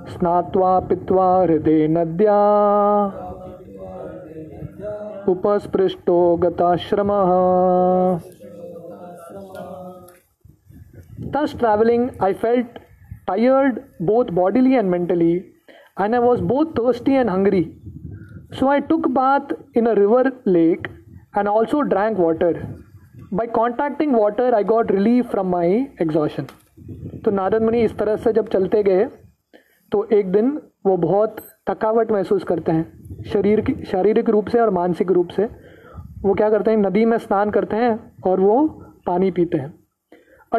स्नात्वा 0.10 0.80
पीत्वा 0.80 1.42
हृदय 1.42 1.88
नद्या। 1.88 2.40
उपस्पृष्टो 5.30 6.38
गताश्रमः। 6.38 7.30
Thus 11.34 11.54
traveling, 11.54 12.12
I 12.20 12.34
felt 12.34 12.68
tired 13.28 13.84
both 14.00 14.34
bodily 14.34 14.76
and 14.76 14.90
mentally, 14.90 15.46
and 15.98 16.16
I 16.16 16.20
was 16.20 16.42
both 16.42 16.76
thirsty 16.76 17.16
and 17.16 17.30
hungry. 17.30 17.66
So 18.54 18.68
I 18.68 18.80
took 18.82 19.14
bath 19.14 19.52
in 19.74 19.88
a 19.88 19.96
river 19.96 20.32
lake 20.46 20.88
and 21.34 21.48
also 21.48 21.84
drank 21.84 22.18
water. 22.20 22.54
By 23.34 23.48
contacting 23.54 24.14
water 24.16 24.54
I 24.54 24.64
got 24.64 24.92
relieve 24.92 25.24
from 25.30 25.48
my 25.52 25.72
exhaustion 26.02 26.46
तो 27.26 27.32
नारद 27.32 27.62
मुनि 27.64 27.80
इस 27.84 27.98
तरह 27.98 28.16
से 28.16 28.34
जब 28.34 28.50
चलते 28.50 28.82
गए 28.84 29.06
तो 29.92 30.04
एक 30.18 30.32
दिन 30.32 30.52
वो 30.86 30.98
बहुत 30.98 31.36
थकावट 31.70 32.12
महसूस 32.12 32.44
करते 32.50 32.72
हैं 32.72 33.24
शरीर 33.32 33.62
की 33.70 33.74
शारीरिक 33.92 34.30
रूप 34.36 34.48
से 34.50 34.60
और 34.60 34.70
मानसिक 34.78 35.12
रूप 35.18 35.30
से 35.38 35.48
वो 36.26 36.34
क्या 36.34 36.50
करते 36.50 36.72
हैं 36.72 36.78
नदी 36.78 37.06
में 37.06 37.18
स्नान 37.26 37.52
करते 37.52 37.76
हैं 37.76 37.98
और 38.28 38.40
वो 38.40 38.56
पानी 39.06 39.32
पीते 39.32 39.58
हैं 39.58 39.74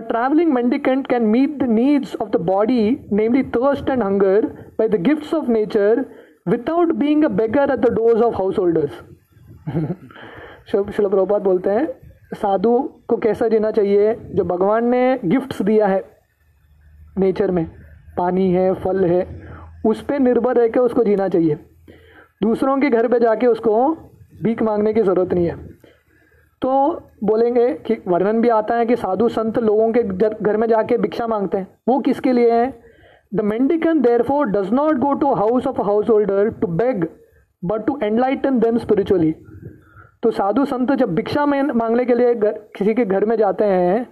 travelling 0.01 0.53
mendicant 0.53 1.07
can 1.07 1.23
meet 1.27 1.59
the 1.59 1.69
needs 1.71 2.15
of 2.17 2.29
the 2.29 2.41
body 2.43 2.91
namely 3.13 3.43
thirst 3.57 3.91
and 3.91 4.03
hunger 4.03 4.47
by 4.79 4.89
the 4.89 5.03
gifts 5.03 5.35
of 5.35 5.51
nature 5.51 6.05
without 6.49 6.93
being 6.95 7.25
a 7.25 7.29
beggar 7.29 7.71
at 7.73 7.79
the 7.79 7.93
doors 7.95 8.23
of 8.23 8.35
householders 8.59 9.03
Shrila 10.71 11.09
Prabhupada 11.09 11.43
बोलते 11.43 11.71
हैं, 11.71 11.87
साधु 12.35 12.79
को 13.09 13.17
कैसा 13.17 13.49
जीना 13.49 13.71
चाहिए? 13.71 14.15
जो 14.15 14.45
भगवान 14.45 14.87
ने 14.89 15.19
गिफ्ट्स 15.25 15.63
दिया 15.63 15.87
है 15.87 16.03
नेचर 17.19 17.51
में, 17.51 17.67
पानी 18.17 18.51
है, 18.53 18.73
फल 18.75 19.05
है, 19.05 19.27
उस 19.87 20.03
पर 20.03 20.19
निर्भर 20.19 20.57
रह 20.57 20.69
के 20.69 20.81
उसको 20.81 21.05
जीना 21.05 21.29
चाहिए। 21.29 21.55
दूसरों 22.43 22.77
के 22.81 22.91
घर 22.91 23.09
पे 23.09 23.19
जाके 23.21 23.47
उसको 23.47 23.75
भीख 24.43 24.63
मांगने 24.63 24.93
की 24.95 25.03
ज़रूरत 25.03 25.33
नहीं 25.35 25.47
है। 25.47 25.57
तो 26.65 26.73
बोलेंगे 27.25 27.69
कि 27.87 27.95
वर्णन 28.09 28.41
भी 28.41 28.49
आता 28.49 28.75
है 28.75 28.87
कि 28.87 28.97
साधु 28.97 29.29
संत 29.29 29.59
लोगों 29.59 29.93
के 29.93 30.03
घर 30.03 30.57
में 30.57 30.67
जाके 30.69 30.97
भिक्षा 30.99 31.27
मांगते 31.27 31.59
हैं। 31.59 31.67
वो 31.89 31.99
किसके 32.01 32.33
लिए 32.33 32.53
है? 32.53 32.81
The 33.35 33.41
mendicant 33.41 34.01
therefore 34.23 34.47
does 34.47 34.73
not 34.73 34.97
go 34.97 35.13
to 35.13 35.33
house 35.35 35.67
of 35.67 35.81
householder 36.11 36.51
to 36.51 36.67
beg 36.67 37.05
but 37.65 37.87
to 37.87 37.99
enlighten 38.03 38.59
them 38.59 38.79
spiritually 38.79 39.35
तो 40.23 40.31
साधु 40.31 40.65
संत 40.65 40.93
जब 40.93 41.15
भिक्षा 41.15 41.47
में 41.47 41.63
मांगने 41.63 42.05
के 42.05 42.15
लिए 42.15 42.35
गर, 42.35 42.53
किसी 42.77 42.95
के 42.95 43.05
घर 43.05 43.25
में 43.25 43.37
जाते 43.37 43.65
हैं 43.65 44.07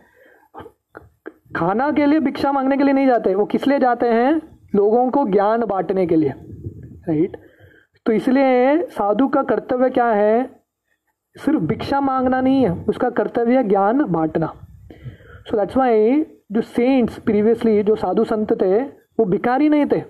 खाना 1.56 1.90
के 1.90 2.06
लिए 2.06 2.20
भिक्षा 2.20 2.52
मांगने 2.52 2.76
के 2.76 2.84
लिए 2.84 2.92
नहीं 2.92 3.06
जाते 3.06 3.34
वो 3.34 3.44
किस 3.44 3.66
लिए 3.66 3.78
जाते 3.78 4.08
हैं? 4.08 4.40
लोगों 4.74 5.10
को 5.10 5.26
ज्ञान 5.28 5.64
बांटने 5.64 6.06
के 6.06 6.16
लिए। 6.16 6.28
Right 6.28 7.20
right? 7.20 7.40
तो 8.06 8.12
इसलिए 8.12 8.82
साधु 8.82 9.28
का 9.28 9.42
कर्तव्य 9.42 9.90
क्या 9.90 10.06
है? 10.06 10.61
सिर्फ़ 11.36 11.60
भिक्षा 11.60 12.00
मांगना 12.00 12.40
नहीं 12.40 12.62
है, 12.62 12.84
उसका 12.88 13.10
कर्तव्य 13.10 13.56
है 13.56 13.68
ज्ञान 13.68 14.04
बांटना। 14.04 14.46
सो 15.46 15.56
दैट्स 15.56 15.76
वाई 15.76 16.26
जो 16.52 16.60
सेंट्स 16.60 17.18
प्रीवियसली 17.18 17.82
जो 17.82 17.96
साधु 17.96 18.24
संत 18.24 18.52
थे, 18.62 18.82
वो 18.82 19.24
भिकारी 19.24 19.68
नहीं 19.68 19.86
थे। 19.86 20.00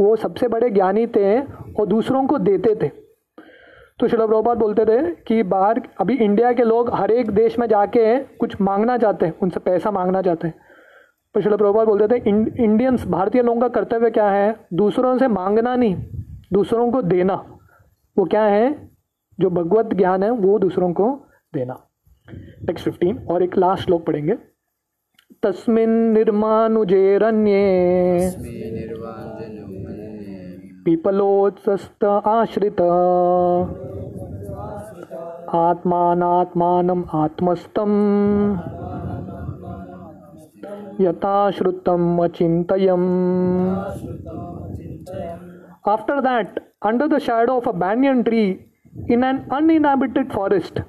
वो 0.00 0.16
सबसे 0.16 0.48
बड़े 0.48 0.70
ज्ञानी 0.70 1.06
थे 1.06 1.40
और 1.40 1.86
दूसरों 1.86 2.26
को 2.26 2.38
देते 2.38 2.74
थे। 2.74 2.88
तो 3.98 4.08
शिला 4.08 4.26
प्रभुपात 4.26 4.58
बोलते 4.58 4.84
थे 4.84 5.14
कि 5.26 5.42
बाहर, 5.42 5.80
अभी 6.00 6.14
इंडिया 6.14 6.52
के 6.52 6.62
लोग 6.62 6.94
हर 6.94 7.10
एक 7.10 7.30
देश 7.30 7.58
में 7.58 7.66
जाके 7.66 8.18
कुछ 8.18 8.60
मांगना 8.60 8.98
चाहते 8.98 9.26
हैं, 9.26 9.34
उनसे 9.42 9.60
पैसा 9.60 9.90
मांगना 9.90 10.22
चाहते 10.22 10.48
हैं। 10.48 10.54
तो 11.34 11.40
शिला 11.40 11.56
प्रभुपात 11.56 11.86
बोलते 11.86 12.08
थे 12.08 12.28
इंडियंस 12.64 13.06
भारतीय 13.06 13.42
लोगों 13.42 13.60
का 13.60 13.68
कर्तव्य 13.68 14.10
क्या 14.10 14.30
है? 14.30 14.54
दूसरों 14.72 15.18
से 15.18 15.28
मांगना 15.28 15.76
नहीं, 15.76 15.96
दूसरों 16.52 16.90
को 16.92 17.02
देना। 17.02 17.34
वो 18.18 18.24
क्या 18.24 18.42
है? 18.42 18.89
जो 19.40 19.50
भगवत 19.50 19.94
ज्ञान 19.94 20.22
है 20.22 20.30
वो 20.30 20.58
दूसरों 20.58 20.92
को 20.92 21.26
देना। 21.54 21.80
टेक्स्ट 22.66 22.84
फिफ्टीन 22.84 23.26
और 23.30 23.42
एक 23.42 23.56
लास्ट 23.56 23.84
श्लोक 23.84 24.06
पढ़ेंगे। 24.06 24.34
तस्मिन 25.42 25.90
निर्मानुजेरण्ये। 25.90 27.60
पिपलोत्सस्त 30.84 32.04
आश्रित। 32.04 32.80
आत्मानात्मानम् 35.54 37.04
आत्मस्थम्। 37.14 38.56
यथा 41.00 41.50
श्रुतम् 41.50 42.20
after 45.88 46.20
that 46.20 46.72
under 46.86 47.08
the 47.08 47.18
shadow 47.18 47.52
of 47.52 47.68
a 47.68 47.72
banyan 47.72 48.22
tree 48.22 48.54
in 48.94 49.24
an 49.24 49.46
uninhabited 49.50 50.32
forest, 50.32 50.80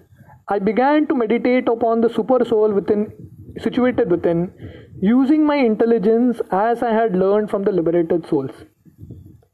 I 0.47 0.59
began 0.59 1.07
to 1.07 1.15
meditate 1.15 1.67
upon 1.67 2.01
the 2.01 2.09
super 2.09 2.43
soul 2.45 2.71
within, 2.71 3.11
situated 3.59 4.09
within, 4.09 4.51
using 5.01 5.45
my 5.45 5.55
intelligence 5.55 6.41
as 6.51 6.83
I 6.83 6.93
had 6.93 7.15
learned 7.15 7.49
from 7.49 7.63
the 7.63 7.71
liberated 7.71 8.25
souls. 8.25 8.51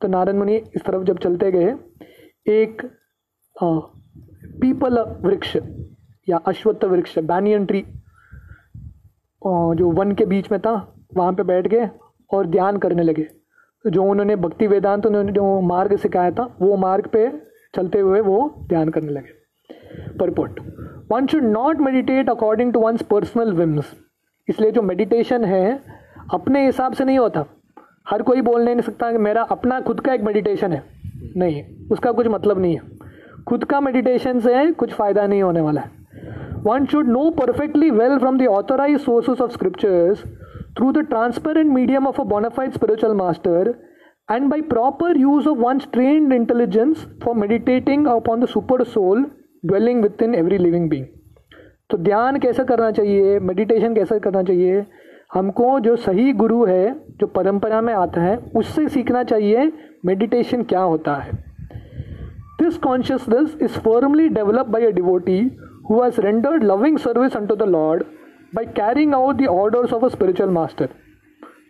तो 0.01 0.07
नारायण 0.07 0.37
मुनि 0.37 0.55
इस 0.55 0.81
तरफ़ 0.85 1.03
जब 1.03 1.19
चलते 1.19 1.51
गए 1.51 1.73
एक 2.53 2.81
people 4.61 4.99
वृक्ष 5.23 5.55
या 6.27 6.37
अश्वत्थ 6.47 6.83
वृक्ष 6.85 7.17
बैनियन 7.31 7.65
ट्री 7.65 7.83
जो 9.79 9.91
वन 9.99 10.11
के 10.15 10.25
बीच 10.25 10.51
में 10.51 10.59
था 10.61 10.73
वहाँ 11.17 11.33
पे 11.33 11.43
बैठ 11.51 11.67
गए 11.67 11.89
और 12.33 12.47
ध्यान 12.47 12.77
करने 12.83 13.03
लगे 13.03 13.27
जो 13.85 14.03
उन्होंने 14.03 14.35
भक्ति 14.45 14.67
वेदांत 14.67 15.05
उन्होंने 15.05 15.31
जो 15.31 15.59
मार्ग 15.71 15.95
सिखाया 15.99 16.31
था 16.37 16.45
वो 16.61 16.75
मार्ग 16.77 17.07
पे 17.15 17.27
चलते 17.73 17.99
हुए 17.99 18.21
वो 18.21 18.39
ध्यान 18.69 18.89
करने 18.89 19.11
लगे। 19.11 20.15
Purport 20.19 20.59
one 21.11 21.27
should 21.27 21.43
not 21.43 21.79
meditate 21.79 22.29
according 22.29 22.73
to 22.73 22.79
one's 22.79 23.01
personal 23.01 23.53
whims 23.53 23.93
इसलिए 24.47 24.71
जो 24.71 24.81
मेडिटेशन 24.81 25.45
है, 25.45 25.79
अपने 26.33 26.65
हिसाब 26.65 26.93
से 26.93 27.05
नहीं 27.05 27.17
होता। 27.19 27.45
हर 28.09 28.21
कोई 28.21 28.41
बोल 28.41 28.65
नहीं 28.65 28.81
सकता 28.81 29.11
कि 29.11 29.17
मेरा 29.17 29.41
अपना 29.41 29.79
खुद 29.81 29.99
का 29.99 30.13
एक 30.13 30.21
मेडिटेशन 30.21 30.73
है। 30.73 30.83
नहीं, 31.37 31.63
उसका 31.91 32.11
कुछ 32.11 32.27
मतलब 32.27 32.59
नहीं 32.59 32.75
है। 32.75 32.81
खुद 33.47 33.63
का 33.63 33.79
मेडिटेशन 33.79 34.39
से 34.39 34.71
कुछ 34.71 34.93
फ़ायदा 34.93 35.27
नहीं 35.27 35.41
होने 35.43 35.61
वाला 35.61 35.81
है। 35.81 35.91
One 36.65 36.85
should 36.85 37.07
know 37.07 37.29
perfectly 37.29 37.89
well 37.91 38.17
from 38.17 38.37
the 38.37 38.47
authorise 38.47 38.99
sources 39.01 39.41
of 39.41 39.51
scriptures 39.51 40.23
through 40.77 40.91
the 40.91 40.97
transparent 40.97 41.71
medium 41.73 42.07
of 42.07 42.21
a 42.21 42.23
bona fide 42.23 42.73
spiritual 42.73 43.13
master 43.19 43.61
and 44.29 44.49
by 44.51 44.59
proper 44.61 45.09
use 45.15 45.45
of 45.47 45.57
one's 45.57 45.85
trained 45.85 46.33
intelligence 46.33 47.05
for 47.23 47.33
meditating 47.35 48.07
upon 48.07 48.41
the 48.41 48.47
super 48.47 48.85
soul 48.85 49.23
dwelling 49.63 50.01
within 50.01 50.35
every 50.35 50.57
living 50.57 50.89
being. 50.89 51.05
तो 51.89 51.97
ध्यान 51.97 52.39
कैसे 52.39 52.63
करना 52.63 52.91
चाहिए? 52.91 53.39
Meditation 53.39 53.95
कैसे 53.95 54.19
करना 54.19 54.43
चाहिए? 54.43 54.85
हमको 55.33 55.79
जो 55.79 55.95
सही 55.95 56.33
गुरु 56.33 56.65
है, 56.65 56.95
जो 57.19 57.27
परंपरा 57.27 57.81
में 57.81 57.93
आता 57.93 58.21
है, 58.21 58.37
उससे 58.55 58.87
सीखना 58.89 59.23
चाहिए 59.23 59.71
मेडिटेशन 60.05 60.63
क्या 60.63 60.81
होता 60.81 61.15
है। 61.15 61.33
This 62.61 62.77
consciousness 62.77 63.57
is 63.61 63.79
firmly 63.79 64.29
develop 64.29 64.65
by 64.65 64.85
a 64.85 64.91
devotee 64.91 65.39
who 65.89 66.01
has 66.01 66.21
rendered 66.21 66.63
loving 66.63 66.97
service 66.97 67.37
unto 67.37 67.55
the 67.55 67.63
Lord 67.63 68.03
by 68.55 68.65
carrying 68.65 69.13
out 69.13 69.35
the 69.35 69.47
orders 69.47 69.93
of 69.93 70.05
a 70.05 70.07
spiritual 70.07 70.49
master 70.49 70.89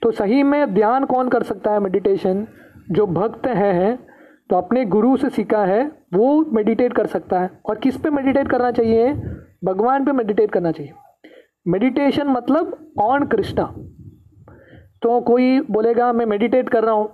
तो 0.02 0.12
सही 0.12 0.42
में 0.44 0.74
ध्यान 0.74 1.06
कौन 1.06 1.30
कर 1.30 1.44
सकता 1.44 1.72
है 1.72 1.80
मेडिटेशन 1.80 2.46
जो 2.92 3.06
भक्त 3.08 3.48
है, 3.48 3.74
है 3.74 3.96
तो 4.50 4.56
अपने 4.56 4.84
गुरु 4.86 5.16
से 5.18 5.30
सीखा 5.30 5.64
है 5.66 5.84
वो 6.14 6.40
मेडिटेट 6.54 6.94
कर 6.94 7.08
सकता 7.08 7.40
है। 7.40 7.50
और 7.66 7.78
किस 7.78 7.98
पे 7.98 8.10
मेडिटेट 8.10 8.50
करना 8.50 8.72
चाहिए? 8.72 9.14
भगवान 9.66 10.06
पे 10.06 10.12
मेडिटेट 10.12 10.52
करना 10.52 10.72
चाहिए। 10.72 10.94
मेडिटेशन 11.66 12.28
मतलब 12.28 12.94
ऑन 13.02 13.26
कृष्णा 13.28 13.64
तो 15.02 15.20
कोई 15.22 15.60
बोलेगा 15.72 16.12
मैं 16.14 16.26
मेडिटेट 16.26 16.70
कर 16.70 16.84
रहा 16.84 16.94
हूँ। 16.94 17.10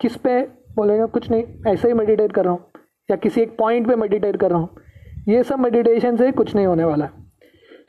किस 0.00 0.16
पे 0.16 0.40
बोलेगा? 0.76 1.06
कुछ 1.06 1.30
नहीं 1.30 1.72
ऐसे 1.72 1.88
ही 1.88 1.94
मेडिटेट 1.94 2.32
कर 2.32 2.44
रहा 2.44 2.52
हूँ। 2.52 2.70
या 3.10 3.16
किसी 3.16 3.40
एक 3.40 3.56
पॉइंट 3.58 3.88
पे 3.88 3.96
मेडिटेट 3.96 4.36
कर 4.36 4.50
रहा 4.50 4.58
हूँ। 4.58 4.68
ये 5.28 5.42
सब 5.42 5.58
मेडिटेशन 5.58 6.16
से 6.16 6.30
कुछ 6.32 6.54
नहीं 6.54 6.66
होने 6.66 6.84
वाला 6.84 7.04
है। 7.04 7.20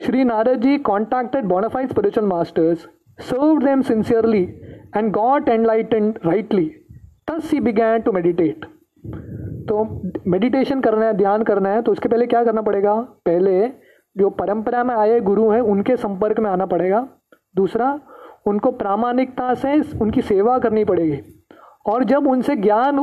Sri 0.00 0.22
Naraji 0.24 0.72
contacted 0.82 1.46
bona 1.50 1.68
fide 1.70 1.90
spiritual 1.90 2.26
masters, 2.30 2.80
served 3.18 3.64
them 3.64 3.82
sincerely, 3.82 4.44
and 4.96 5.12
got 5.12 5.48
enlightened 5.48 6.18
rightly. 6.26 6.66
Thus 7.28 7.50
he 7.52 7.60
began 7.60 8.02
to 8.04 8.12
meditate. 8.12 8.64
तो 9.68 9.84
मेडिटेशन 10.26 10.80
करना 10.80 11.06
है 11.06 11.12
ध्यान 11.12 11.42
करना 11.42 11.68
है 11.68 11.82
तो 11.82 11.92
उसके 11.92 12.08
पहले 12.08 12.26
क्या 12.26 12.44
करना 12.44 12.62
पड़ेगा? 12.62 12.94
पहले 13.00 13.66
जो 14.16 14.30
परंपरा 14.30 14.84
में 14.84 14.94
आए 14.94 15.20
गुरु 15.20 15.48
हैं 15.50 15.60
उनके 15.60 15.96
संपर्क 15.96 16.40
में 16.40 16.50
आना 16.50 16.66
पड़ेगा। 16.66 17.08
दूसरा 17.56 18.00
उनको 18.46 18.70
प्रामाणिकता 18.70 19.54
से 19.54 19.80
उनकी 20.00 20.22
सेवा 20.22 20.58
करनी 20.58 20.84
पड़ेगी। 20.84 21.20
और 21.86 22.04
जब 22.04 22.26
उनसे 22.26 22.56
ज्ञान 22.56 22.98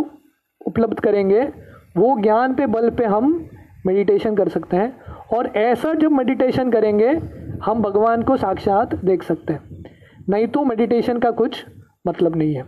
उपलब्ध 0.67 0.99
करेंगे 0.99 1.41
वो 1.97 2.15
ज्ञान 2.21 2.53
पे 2.55 2.65
बल 2.65 2.89
पे 2.89 3.05
हम 3.05 3.49
मेडिटेशन 3.85 4.35
कर 4.35 4.49
सकते 4.49 4.77
हैं। 4.77 5.01
और 5.37 5.47
ऐसा 5.47 5.93
जब 5.93 6.11
मेडिटेशन 6.11 6.71
करेंगे 6.71 7.09
हम 7.65 7.81
भगवान 7.81 8.23
को 8.23 8.37
साक्षात 8.37 8.95
देख 8.95 9.23
सकते 9.23 9.53
हैं। 9.53 9.83
नहीं 10.29 10.47
तो 10.47 10.63
मेडिटेशन 10.65 11.19
का 11.19 11.31
कुछ 11.33 11.65
मतलब 12.07 12.35
नहीं 12.35 12.53
है। 12.55 12.63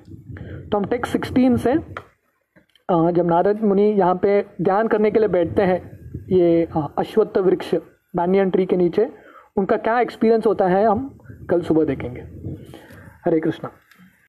तो 0.69 0.77
हम 0.77 0.85
टेक्स 0.85 1.09
सिक्सटीन 1.09 1.57
से 1.57 1.73
जब 2.89 3.25
नारद 3.27 3.61
मुनि 3.63 3.83
यहाँ 3.83 4.15
पे 4.15 4.41
ध्यान 4.61 4.87
करने 4.87 5.11
के 5.11 5.19
लिए 5.19 5.27
बैठते 5.29 5.61
हैं, 5.61 5.79
ये 6.29 6.67
अश्वत्थ 6.97 7.37
वृक्ष 7.37 7.73
बैनियन 8.13 8.49
ट्री 8.49 8.65
के 8.65 8.77
नीचे, 8.77 9.07
उनका 9.57 9.77
क्या 9.77 9.99
एक्सपीरियंस 9.99 10.45
होता 10.47 10.67
है 10.67 10.85
हम 10.85 11.07
कल 11.49 11.61
सुबह 11.61 11.85
देखेंगे। 11.85 12.21
हरे 13.25 13.39
कृष्णा। 13.39 13.71